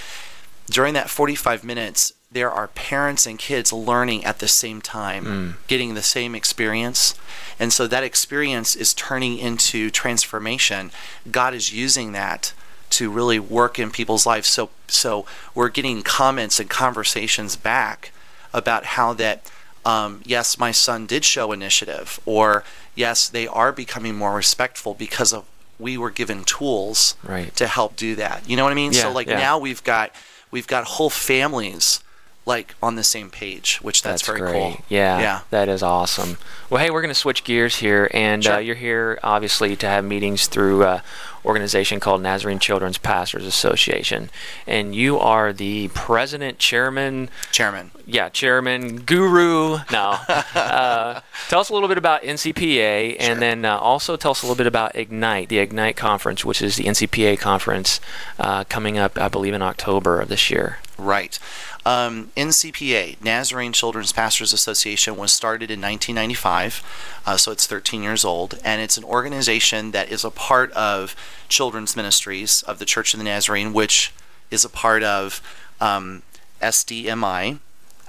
During 0.69 0.93
that 0.95 1.09
45 1.09 1.63
minutes, 1.63 2.11
there 2.31 2.49
are 2.51 2.67
parents 2.69 3.27
and 3.27 3.37
kids 3.37 3.73
learning 3.73 4.23
at 4.23 4.39
the 4.39 4.47
same 4.47 4.81
time, 4.81 5.57
getting 5.67 5.93
the 5.95 6.01
same 6.01 6.33
experience. 6.33 7.13
And 7.59 7.73
so 7.73 7.87
that 7.87 8.03
experience 8.03 8.75
is 8.75 8.93
turning 8.93 9.37
into 9.37 9.89
transformation. 9.89 10.91
God 11.29 11.53
is 11.53 11.73
using 11.73 12.13
that 12.13 12.53
to 12.91 13.11
really 13.11 13.39
work 13.39 13.77
in 13.79 13.91
people's 13.91 14.25
lives. 14.25 14.47
So 14.47 14.69
so 14.87 15.25
we're 15.53 15.69
getting 15.69 16.01
comments 16.03 16.59
and 16.59 16.69
conversations 16.69 17.55
back 17.55 18.11
about 18.53 18.85
how 18.85 19.13
that 19.13 19.51
um, 19.85 20.21
yes, 20.25 20.57
my 20.57 20.71
son 20.71 21.07
did 21.07 21.25
show 21.25 21.51
initiative, 21.51 22.19
or 22.25 22.63
yes, 22.95 23.27
they 23.27 23.47
are 23.47 23.71
becoming 23.71 24.15
more 24.15 24.35
respectful 24.35 24.93
because 24.93 25.33
of 25.33 25.45
we 25.79 25.97
were 25.97 26.11
given 26.11 26.43
tools 26.43 27.15
Right. 27.23 27.53
to 27.55 27.65
help 27.67 27.95
do 27.95 28.13
that. 28.15 28.47
You 28.47 28.55
know 28.55 28.63
what 28.63 28.71
I 28.71 28.75
mean? 28.75 28.91
Yeah, 28.93 29.01
so 29.01 29.11
like 29.11 29.27
yeah. 29.27 29.39
now 29.39 29.57
we've 29.57 29.83
got 29.83 30.13
we've 30.51 30.67
got 30.67 30.83
whole 30.85 31.09
families 31.09 31.99
like 32.45 32.73
on 32.81 32.95
the 32.95 33.03
same 33.03 33.29
page, 33.29 33.77
which 33.83 34.01
that's, 34.01 34.25
very 34.25 34.39
great. 34.39 34.53
cool. 34.53 34.77
Yeah, 34.89 35.19
Yeah. 35.19 35.39
that 35.51 35.69
is 35.69 35.83
awesome. 35.83 36.37
Well, 36.69 36.81
hey, 36.83 36.89
we're 36.89 37.01
going 37.01 37.13
to 37.13 37.19
switch 37.19 37.43
gears 37.43 37.77
here, 37.77 38.09
and 38.13 38.45
uh, 38.47 38.57
you're 38.57 38.75
here 38.75 39.19
obviously 39.21 39.75
to 39.75 39.85
have 39.87 40.03
meetings 40.03 40.47
through 40.47 40.83
uh, 40.83 41.01
organization 41.45 41.99
called 41.99 42.21
Nazarene 42.21 42.57
Children's 42.57 42.97
Pastors 42.97 43.45
Association, 43.45 44.31
and 44.65 44.95
you 44.95 45.19
are 45.19 45.53
the 45.53 45.89
president, 45.89 46.57
chairman, 46.57 47.29
Chairman. 47.51 47.91
yeah, 48.07 48.29
chairman, 48.29 49.01
guru. 49.01 49.77
No, 49.91 50.17
uh, 50.55 51.21
tell 51.47 51.59
us 51.59 51.69
a 51.69 51.73
little 51.73 51.87
bit 51.89 51.97
about 51.99 52.23
NCPA, 52.23 53.21
Sure. 53.21 53.31
and 53.31 53.39
then 53.41 53.65
uh, 53.65 53.77
also 53.77 54.15
tell 54.17 54.31
us 54.31 54.41
a 54.41 54.45
little 54.47 54.57
bit 54.57 54.67
about 54.67 54.95
Ignite, 54.95 55.49
the 55.49 55.59
Ignite 55.59 55.95
conference, 55.95 56.43
which 56.43 56.61
is 56.61 56.75
the 56.75 56.85
NCPA 56.85 57.37
conference 57.39 57.99
uh, 58.39 58.63
coming 58.63 58.97
up, 58.97 59.19
I 59.19 59.27
believe, 59.27 59.53
in 59.53 59.61
October 59.61 60.19
of 60.19 60.27
this 60.29 60.49
year. 60.49 60.79
Right. 61.01 61.39
Um, 61.83 62.31
NCPA, 62.37 63.23
Nazarene 63.23 63.73
Children's 63.73 64.11
Pastors 64.11 64.53
Association, 64.53 65.17
was 65.17 65.33
started 65.33 65.71
in 65.71 65.81
1995, 65.81 67.21
uh, 67.25 67.37
so 67.37 67.51
it's 67.51 67.65
13 67.65 68.03
years 68.03 68.23
old, 68.23 68.59
and 68.63 68.83
it's 68.83 68.99
an 68.99 69.03
organization 69.03 69.91
that 69.91 70.11
is 70.11 70.23
a 70.23 70.29
part 70.29 70.71
of 70.73 71.15
Children's 71.49 71.95
Ministries 71.95 72.61
of 72.63 72.77
the 72.77 72.85
Church 72.85 73.15
of 73.15 73.17
the 73.17 73.23
Nazarene, 73.23 73.73
which 73.73 74.13
is 74.51 74.63
a 74.63 74.69
part 74.69 75.01
of 75.01 75.41
um, 75.79 76.21
SDMI, 76.61 77.57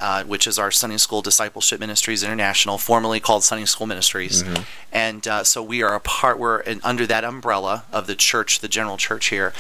uh, 0.03 0.25
which 0.25 0.49
is 0.49 0.59
our 0.59 0.73
Sunday 0.73 0.97
School 0.97 1.23
Discipleship 1.23 1.79
Ministries 1.79 2.25
International, 2.25 2.77
formerly 2.77 3.21
called 3.21 3.45
Sunday 3.45 3.67
School 3.67 3.87
Ministries. 3.87 4.43
And 4.91 5.29
uh, 5.29 5.45
so 5.45 5.63
we 5.63 5.81
are 5.81 5.95
a 5.95 6.01
part, 6.01 6.41
we're 6.41 6.59
in, 6.59 6.81
under 6.83 7.07
that 7.07 7.23
umbrella 7.23 7.85
of 7.93 8.09
the 8.09 8.17
church, 8.17 8.59
the 8.59 8.69
general 8.69 8.97
church 8.97 9.27
here. 9.27 9.53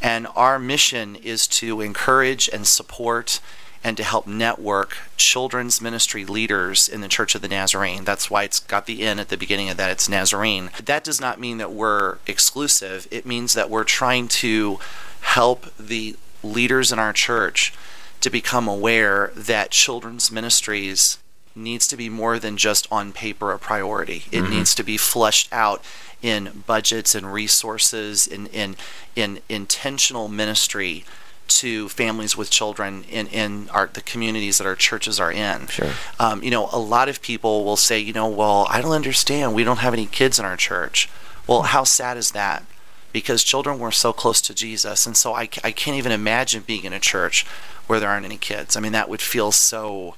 And 0.00 0.26
our 0.34 0.58
mission 0.58 1.16
is 1.16 1.46
to 1.48 1.82
encourage 1.82 2.48
and 2.48 2.66
support 2.66 3.40
and 3.84 3.94
to 3.98 4.02
help 4.02 4.26
network 4.26 4.96
children's 5.18 5.82
ministry 5.82 6.24
leaders 6.24 6.88
in 6.88 7.02
the 7.02 7.08
Church 7.08 7.34
of 7.34 7.42
the 7.42 7.48
Nazarene. 7.48 8.04
That's 8.04 8.30
why 8.30 8.44
it's 8.44 8.60
got 8.60 8.86
the 8.86 9.02
N 9.02 9.18
at 9.18 9.28
the 9.28 9.36
beginning 9.36 9.68
of 9.68 9.76
that. 9.76 9.90
It's 9.90 10.08
Nazarene. 10.08 10.70
That 10.82 11.04
does 11.04 11.20
not 11.20 11.38
mean 11.38 11.58
that 11.58 11.72
we're 11.72 12.16
exclusive, 12.26 13.06
it 13.10 13.26
means 13.26 13.52
that 13.52 13.68
we're 13.68 13.84
trying 13.84 14.28
to 14.28 14.78
help 15.20 15.66
the 15.76 16.16
leaders 16.42 16.90
in 16.90 16.98
our 16.98 17.12
church 17.12 17.74
to 18.20 18.30
become 18.30 18.68
aware 18.68 19.32
that 19.34 19.70
children's 19.70 20.30
ministries 20.30 21.18
needs 21.54 21.86
to 21.88 21.96
be 21.96 22.08
more 22.08 22.38
than 22.38 22.56
just 22.56 22.86
on 22.90 23.12
paper 23.12 23.52
a 23.52 23.58
priority. 23.58 24.24
It 24.30 24.48
needs 24.48 24.74
to 24.76 24.82
be 24.82 24.96
fleshed 24.96 25.48
out 25.52 25.82
in 26.22 26.62
budgets 26.66 27.14
and 27.14 27.32
resources 27.32 28.26
in 28.26 28.46
in 28.48 28.76
in 29.16 29.40
intentional 29.48 30.28
ministry 30.28 31.04
to 31.48 31.88
families 31.88 32.36
with 32.36 32.50
children 32.50 33.04
in 33.10 33.26
in 33.28 33.68
our 33.70 33.90
the 33.92 34.00
communities 34.02 34.58
that 34.58 34.66
our 34.66 34.76
churches 34.76 35.18
are 35.18 35.32
in. 35.32 35.66
Sure. 35.66 35.92
Um, 36.18 36.42
you 36.42 36.50
know, 36.50 36.68
a 36.72 36.78
lot 36.78 37.08
of 37.08 37.20
people 37.22 37.64
will 37.64 37.76
say, 37.76 37.98
you 37.98 38.12
know, 38.12 38.28
well, 38.28 38.66
I 38.70 38.80
don't 38.80 38.92
understand. 38.92 39.54
We 39.54 39.64
don't 39.64 39.78
have 39.78 39.94
any 39.94 40.06
kids 40.06 40.38
in 40.38 40.44
our 40.44 40.56
church. 40.56 41.08
Well, 41.46 41.62
how 41.62 41.84
sad 41.84 42.16
is 42.16 42.30
that? 42.32 42.64
Because 43.12 43.42
children 43.42 43.78
were 43.78 43.90
so 43.90 44.12
close 44.12 44.40
to 44.42 44.54
Jesus, 44.54 45.06
and 45.06 45.16
so 45.16 45.34
I, 45.34 45.48
I 45.64 45.72
can't 45.72 45.96
even 45.96 46.12
imagine 46.12 46.62
being 46.66 46.84
in 46.84 46.92
a 46.92 47.00
church 47.00 47.44
where 47.86 47.98
there 47.98 48.08
aren't 48.08 48.24
any 48.24 48.36
kids. 48.38 48.76
I 48.76 48.80
mean, 48.80 48.92
that 48.92 49.08
would 49.08 49.20
feel 49.20 49.50
so 49.52 50.14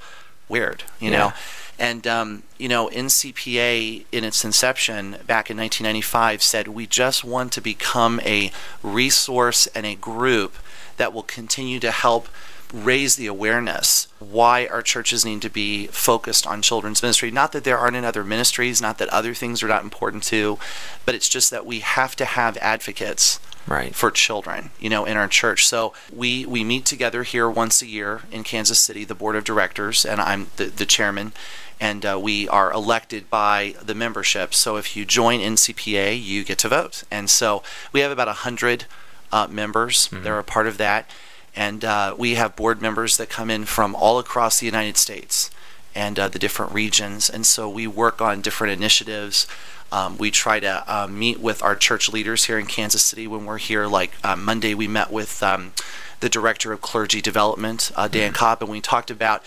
weird, 0.49 0.85
you 1.01 1.11
Yeah. 1.11 1.19
know. 1.19 1.33
And 1.79 2.07
um, 2.07 2.43
you 2.59 2.69
know, 2.69 2.89
NCPA 2.91 4.05
in 4.13 4.25
its 4.25 4.45
inception 4.45 5.13
back 5.27 5.51
in 5.51 5.57
1995 5.57 6.43
said 6.43 6.69
we 6.69 6.87
just 6.87 7.25
want 7.25 7.51
to 7.53 7.61
become 7.61 8.21
a 8.21 8.53
resource 8.83 9.67
and 9.69 9.87
a 9.87 9.95
group 9.95 10.55
that 10.99 11.13
will 11.13 11.23
continue 11.23 11.81
to 11.81 11.91
help 11.91 12.29
raise 12.73 13.17
the 13.17 13.27
awareness 13.27 14.09
why 14.19 14.67
our 14.67 14.83
churches 14.83 15.25
need 15.25 15.43
to 15.43 15.51
be 15.51 15.87
focused 15.89 16.47
on 16.47 16.63
children's 16.63 17.03
ministry. 17.03 17.31
Not 17.31 17.53
that 17.53 17.65
there 17.65 17.79
aren't 17.79 17.97
in 17.97 18.05
other 18.05 18.25
ministries, 18.25 18.81
not 18.81 18.99
that 18.99 19.09
other 19.11 19.35
things 19.35 19.63
are 19.63 19.69
not 19.69 19.85
important 19.85 20.23
too, 20.23 20.59
but 21.05 21.15
it's 21.15 21.29
just 21.29 21.51
that 21.51 21.67
we 21.67 21.81
have 21.81 22.17
to 22.17 22.25
have 22.25 22.57
advocates 22.59 23.41
Right. 23.65 23.95
for 23.95 24.11
children, 24.11 24.71
you 24.81 24.91
know, 24.91 25.05
in 25.05 25.17
our 25.17 25.29
church. 25.29 25.65
So 25.67 25.93
we 26.13 26.45
we 26.45 26.65
meet 26.65 26.85
together 26.85 27.23
here 27.23 27.49
once 27.49 27.81
a 27.81 27.87
year 27.87 28.23
in 28.33 28.43
Kansas 28.43 28.81
City, 28.81 29.05
the 29.05 29.15
board 29.15 29.37
of 29.37 29.45
directors, 29.45 30.05
and 30.05 30.21
I'm 30.21 30.49
the, 30.57 30.65
the 30.65 30.85
chairman, 30.85 31.33
and 31.81 32.05
uh, 32.05 32.19
we 32.21 32.49
are 32.49 32.73
elected 32.73 33.31
by 33.31 33.77
the 33.81 33.95
membership. 33.95 34.53
So 34.53 34.79
if 34.79 34.97
you 34.97 35.05
join 35.05 35.39
NCPA, 35.39 36.21
you 36.21 36.43
get 36.43 36.59
to 36.59 36.69
vote, 36.71 37.05
and 37.09 37.31
so 37.31 37.63
we 37.93 38.01
have 38.01 38.11
about 38.11 38.27
a 38.27 38.33
hundred 38.33 38.87
uh, 39.31 39.47
members. 39.49 40.09
that 40.09 40.27
are 40.27 40.41
a 40.41 40.45
part 40.45 40.67
of 40.67 40.77
that, 40.79 41.09
and 41.55 41.85
uh, 41.85 42.15
we 42.17 42.35
have 42.35 42.57
board 42.57 42.81
members 42.81 43.17
that 43.17 43.29
come 43.29 43.51
in 43.51 43.65
from 43.65 43.95
all 43.95 44.19
across 44.19 44.61
the 44.61 44.67
United 44.67 44.97
States 44.97 45.51
and 45.95 46.19
uh, 46.19 46.29
the 46.29 46.39
different 46.39 46.73
regions, 46.73 47.29
and 47.29 47.47
so 47.47 47.69
we 47.69 47.87
work 47.87 48.21
on 48.21 48.41
different 48.41 48.73
initiatives. 48.73 49.47
Um, 49.91 50.17
we 50.17 50.31
try 50.31 50.59
to 50.61 50.85
uh, 50.87 51.07
meet 51.07 51.39
with 51.39 51.63
our 51.63 51.77
church 51.77 52.11
leaders 52.11 52.45
here 52.47 52.59
in 52.59 52.65
Kansas 52.65 53.03
City 53.03 53.27
when 53.27 53.45
we're 53.45 53.59
here. 53.59 53.87
Like 53.87 54.13
uh, 54.25 54.37
Monday, 54.37 54.73
we 54.73 54.89
met 54.89 55.13
with 55.13 55.43
um, 55.43 55.73
the 56.21 56.31
director 56.31 56.73
of 56.73 56.81
clergy 56.81 57.21
development, 57.21 57.93
uh, 57.95 58.09
Dan 58.09 58.33
Copp, 58.33 58.63
and 58.63 58.71
we 58.71 58.81
talked 58.81 59.11
about 59.11 59.45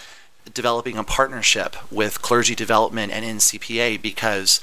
developing 0.53 0.97
a 0.97 1.03
partnership 1.03 1.75
with 1.91 2.21
clergy 2.21 2.53
development 2.53 3.11
and 3.11 3.25
NCPA 3.25 3.99
because 3.99 4.61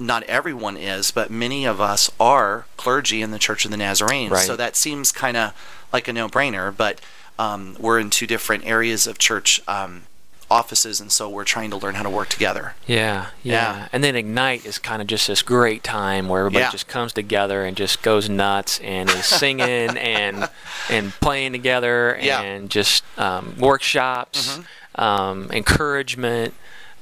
not 0.00 0.22
everyone 0.24 0.76
is, 0.76 1.10
but 1.10 1.30
many 1.30 1.66
of 1.66 1.80
us 1.80 2.10
are 2.18 2.66
clergy 2.76 3.20
in 3.20 3.30
the 3.30 3.38
Church 3.38 3.64
of 3.64 3.70
the 3.70 3.76
Nazarene. 3.76 4.30
Right. 4.30 4.46
So 4.46 4.56
that 4.56 4.76
seems 4.76 5.12
kind 5.12 5.36
of 5.36 5.77
like 5.92 6.08
a 6.08 6.12
no-brainer, 6.12 6.76
but 6.76 7.00
um, 7.38 7.76
we're 7.78 7.98
in 7.98 8.10
two 8.10 8.26
different 8.26 8.66
areas 8.66 9.06
of 9.06 9.18
church 9.18 9.60
um, 9.68 10.02
offices, 10.50 11.00
and 11.00 11.12
so 11.12 11.28
we're 11.28 11.44
trying 11.44 11.70
to 11.70 11.76
learn 11.76 11.94
how 11.94 12.02
to 12.02 12.10
work 12.10 12.28
together. 12.28 12.74
Yeah, 12.86 13.26
yeah, 13.42 13.52
Yeah. 13.76 13.88
And 13.92 14.02
then 14.02 14.16
Ignite 14.16 14.64
is 14.64 14.78
kind 14.78 15.00
of 15.02 15.08
just 15.08 15.26
this 15.28 15.42
great 15.42 15.84
time 15.84 16.28
where 16.28 16.40
everybody 16.40 16.64
Yeah. 16.64 16.70
just 16.70 16.88
comes 16.88 17.12
together 17.12 17.64
and 17.64 17.76
just 17.76 18.02
goes 18.02 18.28
nuts 18.28 18.80
and 18.80 19.08
is 19.10 19.24
singing 19.42 19.96
and 19.98 20.48
and 20.90 21.12
playing 21.20 21.52
together 21.52 22.18
Yeah. 22.20 22.40
and 22.40 22.70
just 22.70 23.04
um, 23.18 23.56
workshops, 23.58 24.58
um, 24.94 25.50
encouragement, 25.52 26.54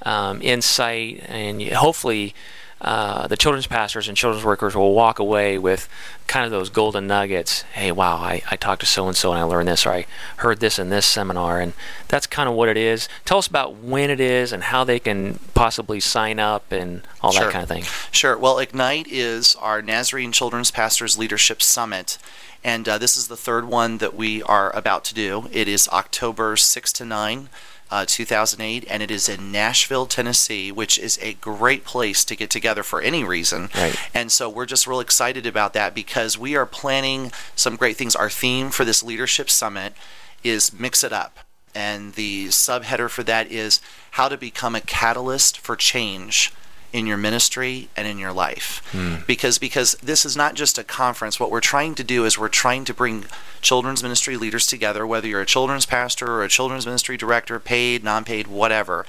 um, 0.03 0.41
insight, 0.43 1.23
and 1.29 1.63
hopefully. 1.73 2.35
Uh, 2.79 3.27
the 3.27 3.39
children's 3.39 3.67
pastors 3.67 4.07
and 4.07 4.17
children's 4.17 4.45
workers 4.45 4.77
will 4.77 4.93
walk 4.95 5.19
away 5.19 5.57
with 5.57 5.89
kind 6.27 6.45
of 6.45 6.51
those 6.51 6.69
golden 6.69 7.07
nuggets. 7.07 7.63
Hey, 7.73 7.91
wow, 7.91 8.17
I, 8.17 8.43
I 8.51 8.57
talked 8.57 8.81
to 8.81 8.87
so 8.87 9.07
and 9.07 9.17
so 9.17 9.33
and 9.33 9.41
I 9.41 9.45
learned 9.45 9.69
this, 9.69 9.87
or 9.87 9.91
I 9.93 10.07
heard 10.37 10.61
this 10.61 10.79
in 10.79 10.91
this 10.91 11.07
seminar. 11.07 11.59
And 11.59 11.73
that's 12.09 12.27
kind 12.27 12.49
of 12.51 12.55
what 12.55 12.69
it 12.69 12.77
is. 12.77 13.09
Tell 13.25 13.39
us 13.39 13.47
about 13.47 13.77
when 13.77 14.11
it 14.11 14.21
is 14.21 14.53
and 14.53 14.65
how 14.65 14.85
they 14.85 14.99
can 14.99 15.39
possibly 15.55 16.01
sign 16.01 16.39
up 16.39 16.71
and 16.71 17.01
all 17.23 17.33
Sure. 17.33 17.45
that 17.45 17.53
kind 17.53 17.63
of 17.63 17.69
thing. 17.69 17.85
Sure. 18.11 18.37
Well, 18.37 18.59
Ignite 18.59 19.07
is 19.09 19.55
our 19.57 19.81
Nazarene 19.81 20.33
Children's 20.33 20.71
Pastors 20.71 21.17
Leadership 21.17 21.63
Summit. 21.63 22.19
And 22.63 22.87
uh, 22.89 22.99
this 22.99 23.17
is 23.17 23.29
the 23.29 23.37
third 23.37 23.67
one 23.67 23.99
that 23.99 24.15
we 24.15 24.43
are 24.43 24.75
about 24.77 25.05
to 25.05 25.15
do. 25.15 25.49
It 25.53 25.67
is 25.69 25.89
October 25.89 26.57
6 26.57 26.93
to 26.95 27.05
9, 27.05 27.49
uh, 27.91 28.05
2008, 28.07 28.85
and 28.91 29.03
it 29.03 29.11
is 29.11 29.29
in 29.29 29.53
Nashville, 29.53 30.07
Tennessee, 30.07 30.73
which 30.73 30.99
is 30.99 31.19
a 31.23 31.35
great 31.35 31.85
place 31.85 32.25
to 32.25 32.37
get 32.37 32.51
together 32.51 32.83
for 32.83 33.01
any 33.01 33.23
reason. 33.23 33.69
Right. 33.75 33.97
And 34.13 34.33
so 34.33 34.49
we're 34.49 34.67
just 34.67 34.87
real 34.87 35.01
excited 35.01 35.47
about 35.47 35.73
that 35.75 35.95
because 35.95 36.37
we 36.37 36.57
are 36.57 36.67
planning 36.67 37.33
some 37.55 37.77
great 37.77 37.97
things. 37.97 38.17
Our 38.17 38.31
theme 38.31 38.71
for 38.71 38.85
this 38.85 39.03
Leadership 39.03 39.49
Summit 39.51 39.95
is 40.43 40.73
Mix 40.79 41.05
It 41.05 41.13
Up. 41.13 41.39
And 41.75 42.15
the 42.15 42.47
subheader 42.47 43.11
for 43.11 43.23
that 43.25 43.53
is 43.53 43.81
how 44.13 44.29
to 44.29 44.39
become 44.39 44.75
a 44.75 44.81
catalyst 44.81 45.59
for 45.59 45.77
change 45.77 46.53
in 46.93 47.07
your 47.07 47.17
ministry 47.17 47.89
and 47.97 48.07
in 48.07 48.19
your 48.19 48.33
life. 48.33 48.83
Hmm. 48.93 49.17
Because 49.27 49.59
because 49.59 49.95
this 49.97 50.25
is 50.25 50.37
not 50.37 50.55
just 50.55 50.79
a 50.79 50.85
conference. 50.85 51.39
What 51.39 51.51
we're 51.51 51.61
trying 51.61 51.95
to 51.97 52.05
do 52.05 52.25
is 52.25 52.39
we're 52.39 52.49
trying 52.49 52.85
to 52.87 52.95
bring 52.95 53.25
children's 53.61 54.03
ministry 54.03 54.37
leaders 54.37 54.67
together, 54.67 55.07
whether 55.07 55.27
you're 55.27 55.41
a 55.41 55.47
children's 55.47 55.87
pastor 55.87 56.27
or 56.27 56.45
a 56.45 56.49
children's 56.49 56.87
ministry 56.87 57.17
director, 57.17 57.59
paid, 57.59 58.05
non-paid, 58.05 58.47
whatever, 58.47 59.05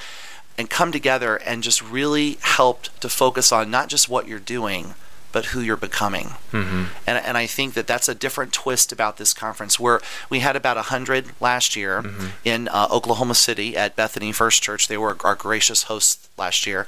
and 0.57 0.69
come 0.69 0.91
together 0.91 1.37
and 1.37 1.63
just 1.63 1.81
really 1.81 2.37
help 2.41 2.83
to 2.99 3.09
focus 3.09 3.51
on 3.51 3.69
not 3.69 3.89
just 3.89 4.09
what 4.09 4.27
you're 4.27 4.39
doing, 4.39 4.95
but 5.31 5.47
who 5.47 5.61
you're 5.61 5.77
becoming. 5.77 6.27
Mm-hmm. 6.51 6.85
And, 7.05 7.25
and 7.25 7.37
I 7.37 7.45
think 7.45 7.73
that 7.73 7.87
that's 7.87 8.07
a 8.07 8.15
different 8.15 8.53
twist 8.53 8.91
about 8.91 9.17
this 9.17 9.33
conference. 9.33 9.79
Where 9.79 9.99
we 10.29 10.39
had 10.39 10.55
about 10.55 10.77
100 10.77 11.33
last 11.39 11.75
year 11.75 12.03
in 12.43 12.67
uh, 12.69 12.87
Oklahoma 12.91 13.35
City 13.35 13.75
at 13.75 13.95
Bethany 13.95 14.31
First 14.31 14.63
Church. 14.63 14.87
They 14.87 14.97
were 14.97 15.17
our 15.23 15.35
gracious 15.35 15.83
hosts 15.83 16.29
last 16.37 16.65
year. 16.65 16.85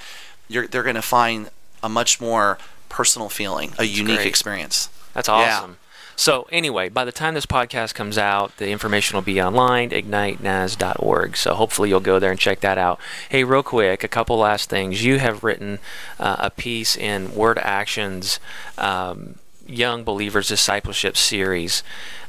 you're, 0.48 0.66
they're 0.66 0.82
going 0.82 0.94
to 0.94 1.02
find 1.02 1.50
a 1.82 1.88
much 1.88 2.20
more 2.20 2.58
personal 2.88 3.28
feeling, 3.28 3.70
a 3.72 3.76
That's 3.78 3.98
unique 3.98 4.16
great. 4.16 4.28
experience. 4.28 4.88
That's 5.14 5.28
awesome. 5.28 5.70
Yeah. 5.72 5.76
So 6.16 6.46
anyway, 6.52 6.88
by 6.88 7.04
the 7.04 7.12
time 7.12 7.34
this 7.34 7.46
podcast 7.46 7.94
comes 7.94 8.16
out, 8.16 8.56
the 8.58 8.70
information 8.70 9.16
will 9.16 9.22
be 9.22 9.42
online, 9.42 9.90
ignitenaz.org. 9.90 11.36
So 11.36 11.54
hopefully 11.54 11.88
you'll 11.88 12.00
go 12.00 12.18
there 12.18 12.30
and 12.30 12.38
check 12.38 12.60
that 12.60 12.78
out. 12.78 13.00
Hey, 13.28 13.42
real 13.42 13.62
quick, 13.62 14.04
a 14.04 14.08
couple 14.08 14.38
last 14.38 14.70
things. 14.70 15.04
You 15.04 15.18
have 15.18 15.42
written 15.42 15.80
uh, 16.20 16.36
a 16.38 16.50
piece 16.50 16.96
in 16.96 17.34
Word 17.34 17.58
Actions. 17.58 18.38
Um, 18.78 19.36
Young 19.66 20.04
Believers 20.04 20.48
Discipleship 20.48 21.16
series. 21.16 21.82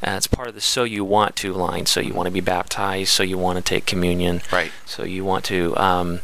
Uh, 0.06 0.12
it's 0.12 0.28
part 0.28 0.48
of 0.48 0.56
the 0.56 0.62
So 0.62 0.84
You 0.84 1.04
Want 1.04 1.36
to 1.38 1.54
line. 1.54 1.86
So 1.86 2.00
you 2.00 2.14
want 2.14 2.28
to 2.28 2.32
be 2.32 2.42
baptized. 2.42 3.10
So 3.10 3.24
you 3.24 3.38
want 3.38 3.58
to 3.58 3.64
take 3.64 3.86
communion. 3.86 4.42
Right. 4.52 4.72
So 4.86 5.04
you 5.04 5.26
want 5.26 5.46
to. 5.46 5.76
Um, 5.78 6.22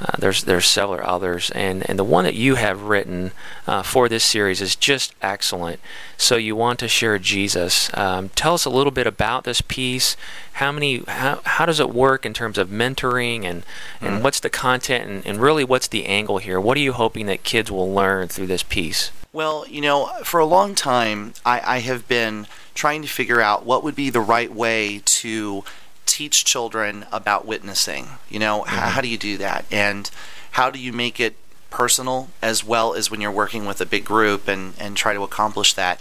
uh, 0.00 0.16
there's 0.18 0.44
there's 0.44 0.66
several 0.66 1.00
others, 1.08 1.50
and 1.50 1.88
and 1.88 1.98
the 1.98 2.04
one 2.04 2.24
that 2.24 2.34
you 2.34 2.56
have 2.56 2.82
written 2.82 3.32
uh, 3.66 3.82
for 3.82 4.08
this 4.08 4.24
series 4.24 4.60
is 4.60 4.76
just 4.76 5.14
excellent. 5.22 5.80
So 6.18 6.36
you 6.36 6.54
want 6.54 6.78
to 6.80 6.88
share 6.88 7.18
Jesus. 7.18 7.90
Um, 7.96 8.28
tell 8.30 8.52
us 8.52 8.66
a 8.66 8.70
little 8.70 8.90
bit 8.90 9.06
about 9.06 9.44
this 9.44 9.62
piece. 9.62 10.16
How 10.54 10.70
many? 10.70 10.98
How, 11.08 11.40
how 11.44 11.64
does 11.64 11.80
it 11.80 11.90
work 11.90 12.26
in 12.26 12.34
terms 12.34 12.58
of 12.58 12.68
mentoring, 12.68 13.44
and 13.44 13.64
and 14.02 14.20
mm. 14.20 14.22
what's 14.22 14.40
the 14.40 14.50
content, 14.50 15.08
and, 15.08 15.26
and 15.26 15.40
really 15.40 15.64
what's 15.64 15.88
the 15.88 16.04
angle 16.04 16.38
here? 16.38 16.60
What 16.60 16.76
are 16.76 16.80
you 16.80 16.92
hoping 16.92 17.24
that 17.26 17.42
kids 17.42 17.70
will 17.70 17.92
learn 17.92 18.28
through 18.28 18.48
this 18.48 18.62
piece? 18.62 19.10
Well, 19.36 19.66
you 19.68 19.82
know, 19.82 20.06
for 20.24 20.40
a 20.40 20.46
long 20.46 20.74
time, 20.74 21.34
I, 21.44 21.60
I 21.62 21.78
have 21.80 22.08
been 22.08 22.46
trying 22.72 23.02
to 23.02 23.08
figure 23.08 23.38
out 23.38 23.66
what 23.66 23.84
would 23.84 23.94
be 23.94 24.08
the 24.08 24.18
right 24.18 24.50
way 24.50 25.02
to 25.04 25.62
teach 26.06 26.46
children 26.46 27.04
about 27.12 27.44
witnessing. 27.44 28.08
You 28.30 28.38
know, 28.38 28.60
mm-hmm. 28.60 28.70
how, 28.70 28.88
how 28.88 29.00
do 29.02 29.08
you 29.08 29.18
do 29.18 29.36
that? 29.36 29.66
And 29.70 30.10
how 30.52 30.70
do 30.70 30.78
you 30.78 30.90
make 30.90 31.20
it 31.20 31.36
personal 31.68 32.30
as 32.40 32.64
well 32.64 32.94
as 32.94 33.10
when 33.10 33.20
you're 33.20 33.30
working 33.30 33.66
with 33.66 33.78
a 33.82 33.84
big 33.84 34.06
group 34.06 34.48
and, 34.48 34.72
and 34.80 34.96
try 34.96 35.12
to 35.12 35.22
accomplish 35.22 35.74
that? 35.74 36.00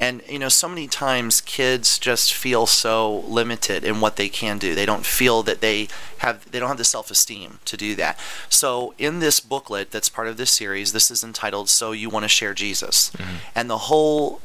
And 0.00 0.22
you 0.26 0.38
know, 0.38 0.48
so 0.48 0.66
many 0.68 0.88
times 0.88 1.42
kids 1.42 1.98
just 1.98 2.32
feel 2.32 2.64
so 2.66 3.18
limited 3.20 3.84
in 3.84 4.00
what 4.00 4.16
they 4.16 4.30
can 4.30 4.58
do. 4.58 4.74
They 4.74 4.86
don't 4.86 5.04
feel 5.04 5.42
that 5.42 5.60
they 5.60 5.88
have 6.18 6.50
they 6.50 6.58
don't 6.58 6.68
have 6.68 6.78
the 6.78 6.84
self-esteem 6.84 7.58
to 7.66 7.76
do 7.76 7.94
that. 7.96 8.18
So 8.48 8.94
in 8.96 9.20
this 9.20 9.40
booklet 9.40 9.90
that's 9.90 10.08
part 10.08 10.28
of 10.28 10.38
this 10.38 10.50
series, 10.50 10.92
this 10.92 11.10
is 11.10 11.22
entitled 11.22 11.68
"So 11.68 11.92
You 11.92 12.08
Want 12.08 12.24
to 12.24 12.28
Share 12.28 12.54
Jesus," 12.54 13.10
mm-hmm. 13.10 13.36
and 13.54 13.68
the 13.68 13.78
whole 13.78 14.40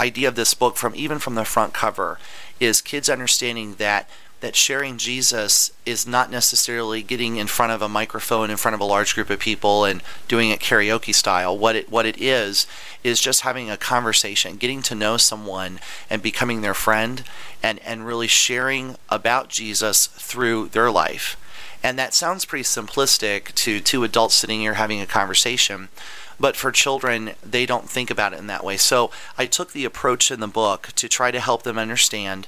idea 0.00 0.28
of 0.28 0.34
this 0.34 0.54
book, 0.54 0.76
from 0.76 0.94
even 0.96 1.18
from 1.18 1.36
the 1.36 1.44
front 1.44 1.72
cover, 1.72 2.18
is 2.60 2.80
kids 2.80 3.08
understanding 3.08 3.74
that 3.74 4.08
that 4.40 4.54
sharing 4.54 4.98
Jesus 4.98 5.72
is 5.84 6.06
not 6.06 6.30
necessarily 6.30 7.02
getting 7.02 7.36
in 7.36 7.46
front 7.46 7.72
of 7.72 7.82
a 7.82 7.88
microphone 7.88 8.50
in 8.50 8.56
front 8.56 8.74
of 8.74 8.80
a 8.80 8.84
large 8.84 9.14
group 9.14 9.30
of 9.30 9.40
people 9.40 9.84
and 9.84 10.02
doing 10.28 10.50
it 10.50 10.60
karaoke 10.60 11.14
style. 11.14 11.56
What 11.56 11.76
it 11.76 11.90
what 11.90 12.06
it 12.06 12.20
is 12.20 12.66
is 13.02 13.20
just 13.20 13.40
having 13.40 13.68
a 13.68 13.76
conversation, 13.76 14.56
getting 14.56 14.82
to 14.82 14.94
know 14.94 15.16
someone 15.16 15.80
and 16.08 16.22
becoming 16.22 16.60
their 16.60 16.74
friend 16.74 17.24
and 17.62 17.80
and 17.80 18.06
really 18.06 18.28
sharing 18.28 18.96
about 19.08 19.48
Jesus 19.48 20.06
through 20.06 20.68
their 20.68 20.90
life. 20.90 21.36
And 21.82 21.98
that 21.98 22.14
sounds 22.14 22.44
pretty 22.44 22.64
simplistic 22.64 23.54
to 23.54 23.80
two 23.80 24.04
adults 24.04 24.34
sitting 24.34 24.60
here 24.60 24.74
having 24.74 25.00
a 25.00 25.06
conversation. 25.06 25.88
But 26.40 26.56
for 26.56 26.70
children, 26.70 27.32
they 27.42 27.66
don't 27.66 27.88
think 27.88 28.10
about 28.10 28.32
it 28.32 28.38
in 28.38 28.46
that 28.46 28.64
way. 28.64 28.76
So 28.76 29.10
I 29.36 29.46
took 29.46 29.72
the 29.72 29.84
approach 29.84 30.30
in 30.30 30.40
the 30.40 30.46
book 30.46 30.90
to 30.94 31.08
try 31.08 31.30
to 31.30 31.40
help 31.40 31.64
them 31.64 31.78
understand 31.78 32.46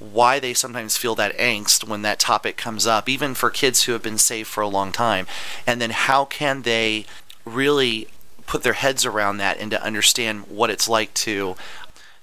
why 0.00 0.40
they 0.40 0.54
sometimes 0.54 0.96
feel 0.96 1.14
that 1.14 1.36
angst 1.38 1.86
when 1.86 2.02
that 2.02 2.18
topic 2.18 2.56
comes 2.56 2.86
up, 2.86 3.08
even 3.08 3.34
for 3.34 3.50
kids 3.50 3.84
who 3.84 3.92
have 3.92 4.02
been 4.02 4.18
saved 4.18 4.48
for 4.48 4.62
a 4.62 4.68
long 4.68 4.90
time. 4.90 5.26
And 5.66 5.80
then 5.80 5.90
how 5.90 6.24
can 6.24 6.62
they 6.62 7.06
really 7.44 8.08
put 8.46 8.64
their 8.64 8.72
heads 8.72 9.06
around 9.06 9.36
that 9.36 9.58
and 9.58 9.70
to 9.70 9.82
understand 9.82 10.48
what 10.48 10.70
it's 10.70 10.88
like 10.88 11.14
to 11.14 11.54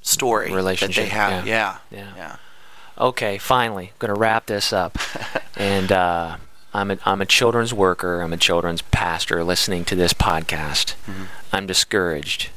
story 0.03 0.53
relationship 0.53 0.97
that 0.97 1.03
they 1.03 1.09
have. 1.09 1.47
Yeah. 1.47 1.79
Yeah. 1.91 1.99
yeah. 1.99 2.13
yeah. 2.17 2.37
Okay, 2.99 3.37
finally, 3.37 3.89
I'm 3.89 3.99
going 3.99 4.15
to 4.15 4.19
wrap 4.19 4.47
this 4.47 4.73
up. 4.73 4.99
and 5.57 5.93
uh, 5.93 6.37
I'm, 6.73 6.91
a, 6.91 6.99
I'm 7.05 7.21
a 7.21 7.27
children's 7.27 7.75
worker, 7.75 8.21
I'm 8.21 8.33
a 8.33 8.39
children's 8.39 8.83
pastor 8.83 9.45
listening 9.45 9.85
to 9.87 9.95
this 9.95 10.15
podcast. 10.15 10.95
Mm-hmm. 11.07 11.25
I'm 11.53 11.67
discouraged. 11.67 12.51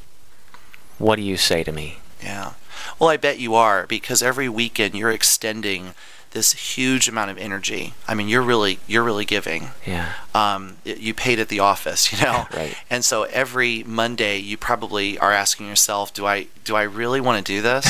What 0.98 1.16
do 1.16 1.22
you 1.22 1.36
say 1.36 1.62
to 1.64 1.72
me? 1.72 1.98
Yeah. 2.22 2.52
Well, 2.98 3.10
I 3.10 3.16
bet 3.16 3.38
you 3.38 3.54
are 3.54 3.86
because 3.86 4.22
every 4.22 4.48
weekend 4.48 4.94
you're 4.94 5.10
extending 5.10 5.94
this 6.32 6.52
huge 6.52 7.08
amount 7.08 7.30
of 7.30 7.38
energy. 7.38 7.92
I 8.06 8.14
mean, 8.14 8.28
you're 8.28 8.42
really 8.42 8.78
you're 8.86 9.02
really 9.02 9.24
giving. 9.24 9.70
Yeah. 9.86 10.12
Um, 10.34 10.76
you 10.84 11.12
paid 11.12 11.40
at 11.40 11.48
the 11.48 11.60
office, 11.60 12.12
you 12.12 12.24
know. 12.24 12.46
right. 12.54 12.76
And 12.88 13.04
so 13.04 13.24
every 13.24 13.82
Monday, 13.82 14.38
you 14.38 14.56
probably 14.56 15.18
are 15.18 15.32
asking 15.32 15.66
yourself, 15.66 16.14
"Do 16.14 16.26
I 16.26 16.46
do 16.64 16.76
I 16.76 16.82
really 16.82 17.20
want 17.20 17.44
to 17.44 17.52
do 17.52 17.60
this?" 17.60 17.84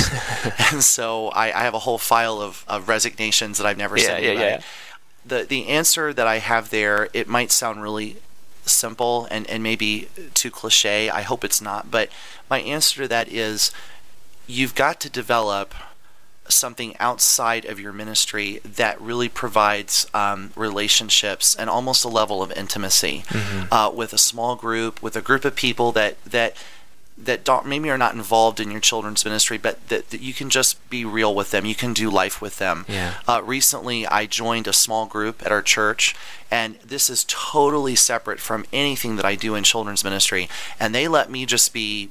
and 0.72 0.82
so 0.82 1.28
I, 1.28 1.46
I, 1.46 1.64
have 1.64 1.74
a 1.74 1.80
whole 1.80 1.98
file 1.98 2.40
of, 2.40 2.64
of 2.66 2.88
resignations 2.88 3.58
that 3.58 3.66
I've 3.66 3.78
never 3.78 3.98
yeah, 3.98 4.04
sent. 4.04 4.22
Yeah, 4.22 4.32
yeah. 4.32 4.60
The 5.24 5.44
the 5.44 5.68
answer 5.68 6.14
that 6.14 6.26
I 6.26 6.38
have 6.38 6.70
there, 6.70 7.08
it 7.12 7.28
might 7.28 7.50
sound 7.50 7.82
really 7.82 8.16
simple 8.64 9.26
and, 9.30 9.48
and 9.50 9.62
maybe 9.62 10.08
too 10.32 10.50
cliche. 10.50 11.10
I 11.10 11.22
hope 11.22 11.44
it's 11.44 11.60
not. 11.60 11.90
But 11.90 12.08
my 12.48 12.60
answer 12.60 13.02
to 13.02 13.08
that 13.08 13.28
is 13.28 13.70
you've 14.46 14.74
got 14.74 15.00
to 15.00 15.10
develop 15.10 15.74
something 16.50 16.96
outside 16.98 17.64
of 17.64 17.78
your 17.80 17.92
ministry 17.92 18.60
that 18.64 19.00
really 19.00 19.28
provides 19.28 20.06
um, 20.12 20.52
relationships 20.56 21.54
and 21.54 21.70
almost 21.70 22.04
a 22.04 22.08
level 22.08 22.42
of 22.42 22.52
intimacy 22.52 23.24
Mm-hmm. 23.30 23.72
uh, 23.72 23.90
with 23.90 24.12
a 24.12 24.18
small 24.18 24.56
group, 24.56 25.02
with 25.02 25.16
a 25.16 25.20
group 25.20 25.44
of 25.44 25.54
people 25.54 25.92
that 25.92 26.22
that 26.24 26.56
that 27.16 27.44
don't 27.44 27.66
maybe 27.66 27.90
are 27.90 27.98
not 27.98 28.14
involved 28.14 28.60
in 28.60 28.70
your 28.70 28.80
children's 28.80 29.24
ministry, 29.24 29.58
but 29.58 29.88
that, 29.88 30.08
that 30.10 30.20
you 30.20 30.32
can 30.32 30.48
just 30.48 30.88
be 30.88 31.04
real 31.04 31.34
with 31.34 31.50
them. 31.50 31.66
You 31.66 31.74
can 31.74 31.92
do 31.92 32.10
life 32.10 32.40
with 32.40 32.58
them. 32.58 32.86
Yeah. 32.88 33.14
Uh, 33.28 33.42
recently, 33.44 34.06
I 34.06 34.24
joined 34.26 34.66
a 34.66 34.72
small 34.72 35.06
group 35.06 35.44
at 35.44 35.52
our 35.52 35.60
church, 35.60 36.14
and 36.50 36.76
this 36.76 37.10
is 37.10 37.24
totally 37.28 37.94
separate 37.94 38.40
from 38.40 38.64
anything 38.72 39.16
that 39.16 39.26
I 39.26 39.34
do 39.34 39.54
in 39.54 39.64
children's 39.64 40.02
ministry. 40.02 40.48
And 40.78 40.94
they 40.94 41.08
let 41.08 41.30
me 41.30 41.44
just 41.44 41.74
be, 41.74 42.08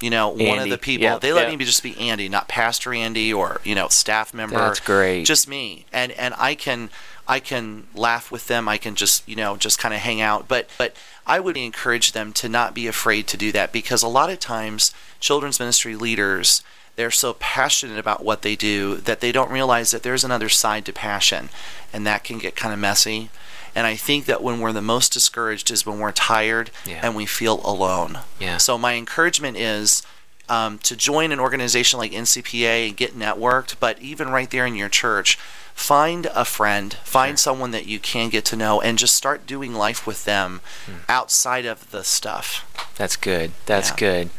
you 0.00 0.10
know, 0.10 0.28
one 0.28 0.58
of 0.58 0.68
the 0.68 0.78
people. 0.78 1.04
Yep, 1.04 1.20
they 1.22 1.32
let 1.32 1.48
yep. 1.48 1.58
me 1.58 1.64
just 1.64 1.82
be 1.82 1.98
Andy, 1.98 2.28
not 2.28 2.48
Pastor 2.48 2.92
Andy 2.92 3.32
or 3.32 3.60
you 3.64 3.74
know 3.74 3.88
staff 3.88 4.34
member. 4.34 4.56
That's 4.56 4.80
great. 4.80 5.24
Just 5.24 5.48
me, 5.48 5.86
and 5.92 6.12
and 6.12 6.34
I 6.36 6.54
can 6.54 6.90
I 7.26 7.40
can 7.40 7.86
laugh 7.94 8.30
with 8.30 8.46
them. 8.46 8.68
I 8.68 8.76
can 8.76 8.94
just 8.94 9.26
you 9.28 9.36
know 9.36 9.56
just 9.56 9.78
kind 9.78 9.94
of 9.94 10.00
hang 10.00 10.20
out. 10.20 10.48
But 10.48 10.68
but 10.76 10.94
I 11.26 11.40
would 11.40 11.56
encourage 11.56 12.12
them 12.12 12.32
to 12.34 12.48
not 12.48 12.74
be 12.74 12.86
afraid 12.86 13.26
to 13.28 13.36
do 13.36 13.52
that 13.52 13.72
because 13.72 14.02
a 14.02 14.08
lot 14.08 14.30
of 14.30 14.38
times 14.38 14.92
children's 15.18 15.58
ministry 15.58 15.96
leaders 15.96 16.62
they're 16.96 17.10
so 17.10 17.34
passionate 17.34 17.98
about 17.98 18.24
what 18.24 18.40
they 18.40 18.56
do 18.56 18.96
that 18.96 19.20
they 19.20 19.30
don't 19.30 19.50
realize 19.50 19.90
that 19.90 20.02
there's 20.02 20.24
another 20.24 20.48
side 20.48 20.84
to 20.86 20.92
passion 20.94 21.50
and 21.92 22.06
that 22.06 22.24
can 22.24 22.38
get 22.38 22.56
kind 22.56 22.72
of 22.72 22.80
messy 22.80 23.28
and 23.76 23.86
i 23.86 23.94
think 23.94 24.24
that 24.26 24.42
when 24.42 24.58
we're 24.60 24.72
the 24.72 24.82
most 24.82 25.12
discouraged 25.12 25.70
is 25.70 25.86
when 25.86 26.00
we're 26.00 26.10
tired 26.10 26.70
Yeah. 26.84 27.00
and 27.04 27.14
we 27.14 27.26
feel 27.26 27.60
alone 27.64 28.18
Yeah. 28.40 28.56
so 28.56 28.76
my 28.76 28.94
encouragement 28.94 29.56
is 29.56 30.02
um, 30.48 30.78
to 30.78 30.94
join 30.96 31.30
an 31.32 31.38
organization 31.40 31.98
like 32.00 32.12
ncpa 32.12 32.88
and 32.88 32.96
get 32.96 33.16
networked 33.18 33.76
but 33.78 34.00
even 34.00 34.30
right 34.30 34.50
there 34.50 34.66
in 34.66 34.74
your 34.76 34.88
church 34.88 35.36
find 35.74 36.26
a 36.34 36.44
friend 36.44 36.94
find 37.04 37.38
someone 37.38 37.70
that 37.72 37.86
you 37.86 37.98
can 37.98 38.30
get 38.30 38.44
to 38.46 38.56
know 38.56 38.80
and 38.80 38.96
just 38.98 39.14
start 39.14 39.46
doing 39.46 39.74
life 39.74 40.06
with 40.06 40.24
them 40.24 40.60
outside 41.08 41.66
of 41.66 41.90
the 41.90 42.02
stuff 42.02 42.64
That's 42.96 43.16
good. 43.16 43.52
That's 43.66 43.90
Yeah. 43.90 43.96
good. 43.96 44.30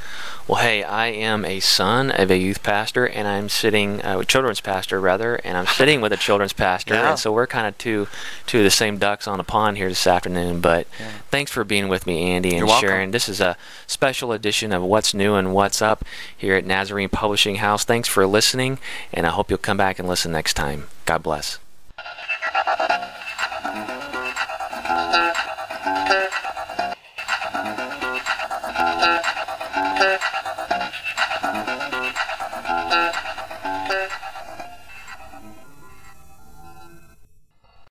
Well, 0.47 0.61
hey, 0.61 0.81
I 0.81 1.07
am 1.07 1.43
a 1.43 1.59
son 1.59 2.09
of 2.09 2.31
a 2.31 2.37
youth 2.37 2.63
pastor, 2.63 3.05
and 3.05 3.27
I'm 3.27 3.49
sitting, 3.49 4.01
uh, 4.01 4.23
children's 4.23 4.61
pastor 4.61 4.99
rather, 5.01 5.35
and 5.43 5.57
I'm 5.57 5.67
sitting 5.67 5.99
with 5.99 6.13
a 6.13 6.17
children's 6.17 6.53
pastor, 6.53 6.93
Yeah. 6.93 7.09
and 7.09 7.19
so 7.19 7.33
we're 7.33 7.47
kind 7.47 7.67
of 7.67 7.77
two, 7.77 8.07
two 8.45 8.59
of 8.59 8.63
the 8.63 8.71
same 8.71 8.97
ducks 8.97 9.27
on 9.27 9.41
a 9.41 9.43
pond 9.43 9.75
here 9.75 9.89
this 9.89 10.07
afternoon. 10.07 10.61
But 10.61 10.87
Yeah. 10.99 11.07
thanks 11.31 11.51
for 11.51 11.65
being 11.65 11.89
with 11.89 12.07
me, 12.07 12.31
Andy, 12.31 12.49
and 12.51 12.59
You're 12.59 12.67
welcome. 12.67 12.87
sharing. 12.89 13.11
This 13.11 13.27
is 13.27 13.41
a 13.41 13.57
special 13.87 14.31
edition 14.31 14.71
of 14.71 14.81
What's 14.83 15.13
New 15.13 15.35
and 15.35 15.53
What's 15.53 15.81
Up 15.81 16.05
here 16.35 16.55
at 16.55 16.65
Nazarene 16.65 17.09
Publishing 17.09 17.57
House. 17.57 17.83
Thanks 17.83 18.07
for 18.07 18.25
listening, 18.25 18.79
and 19.13 19.27
I 19.27 19.31
hope 19.31 19.49
you'll 19.51 19.57
come 19.57 19.77
back 19.77 19.99
and 19.99 20.07
listen 20.07 20.31
next 20.31 20.53
time. 20.53 20.87
God 21.05 21.21
bless. 21.23 21.59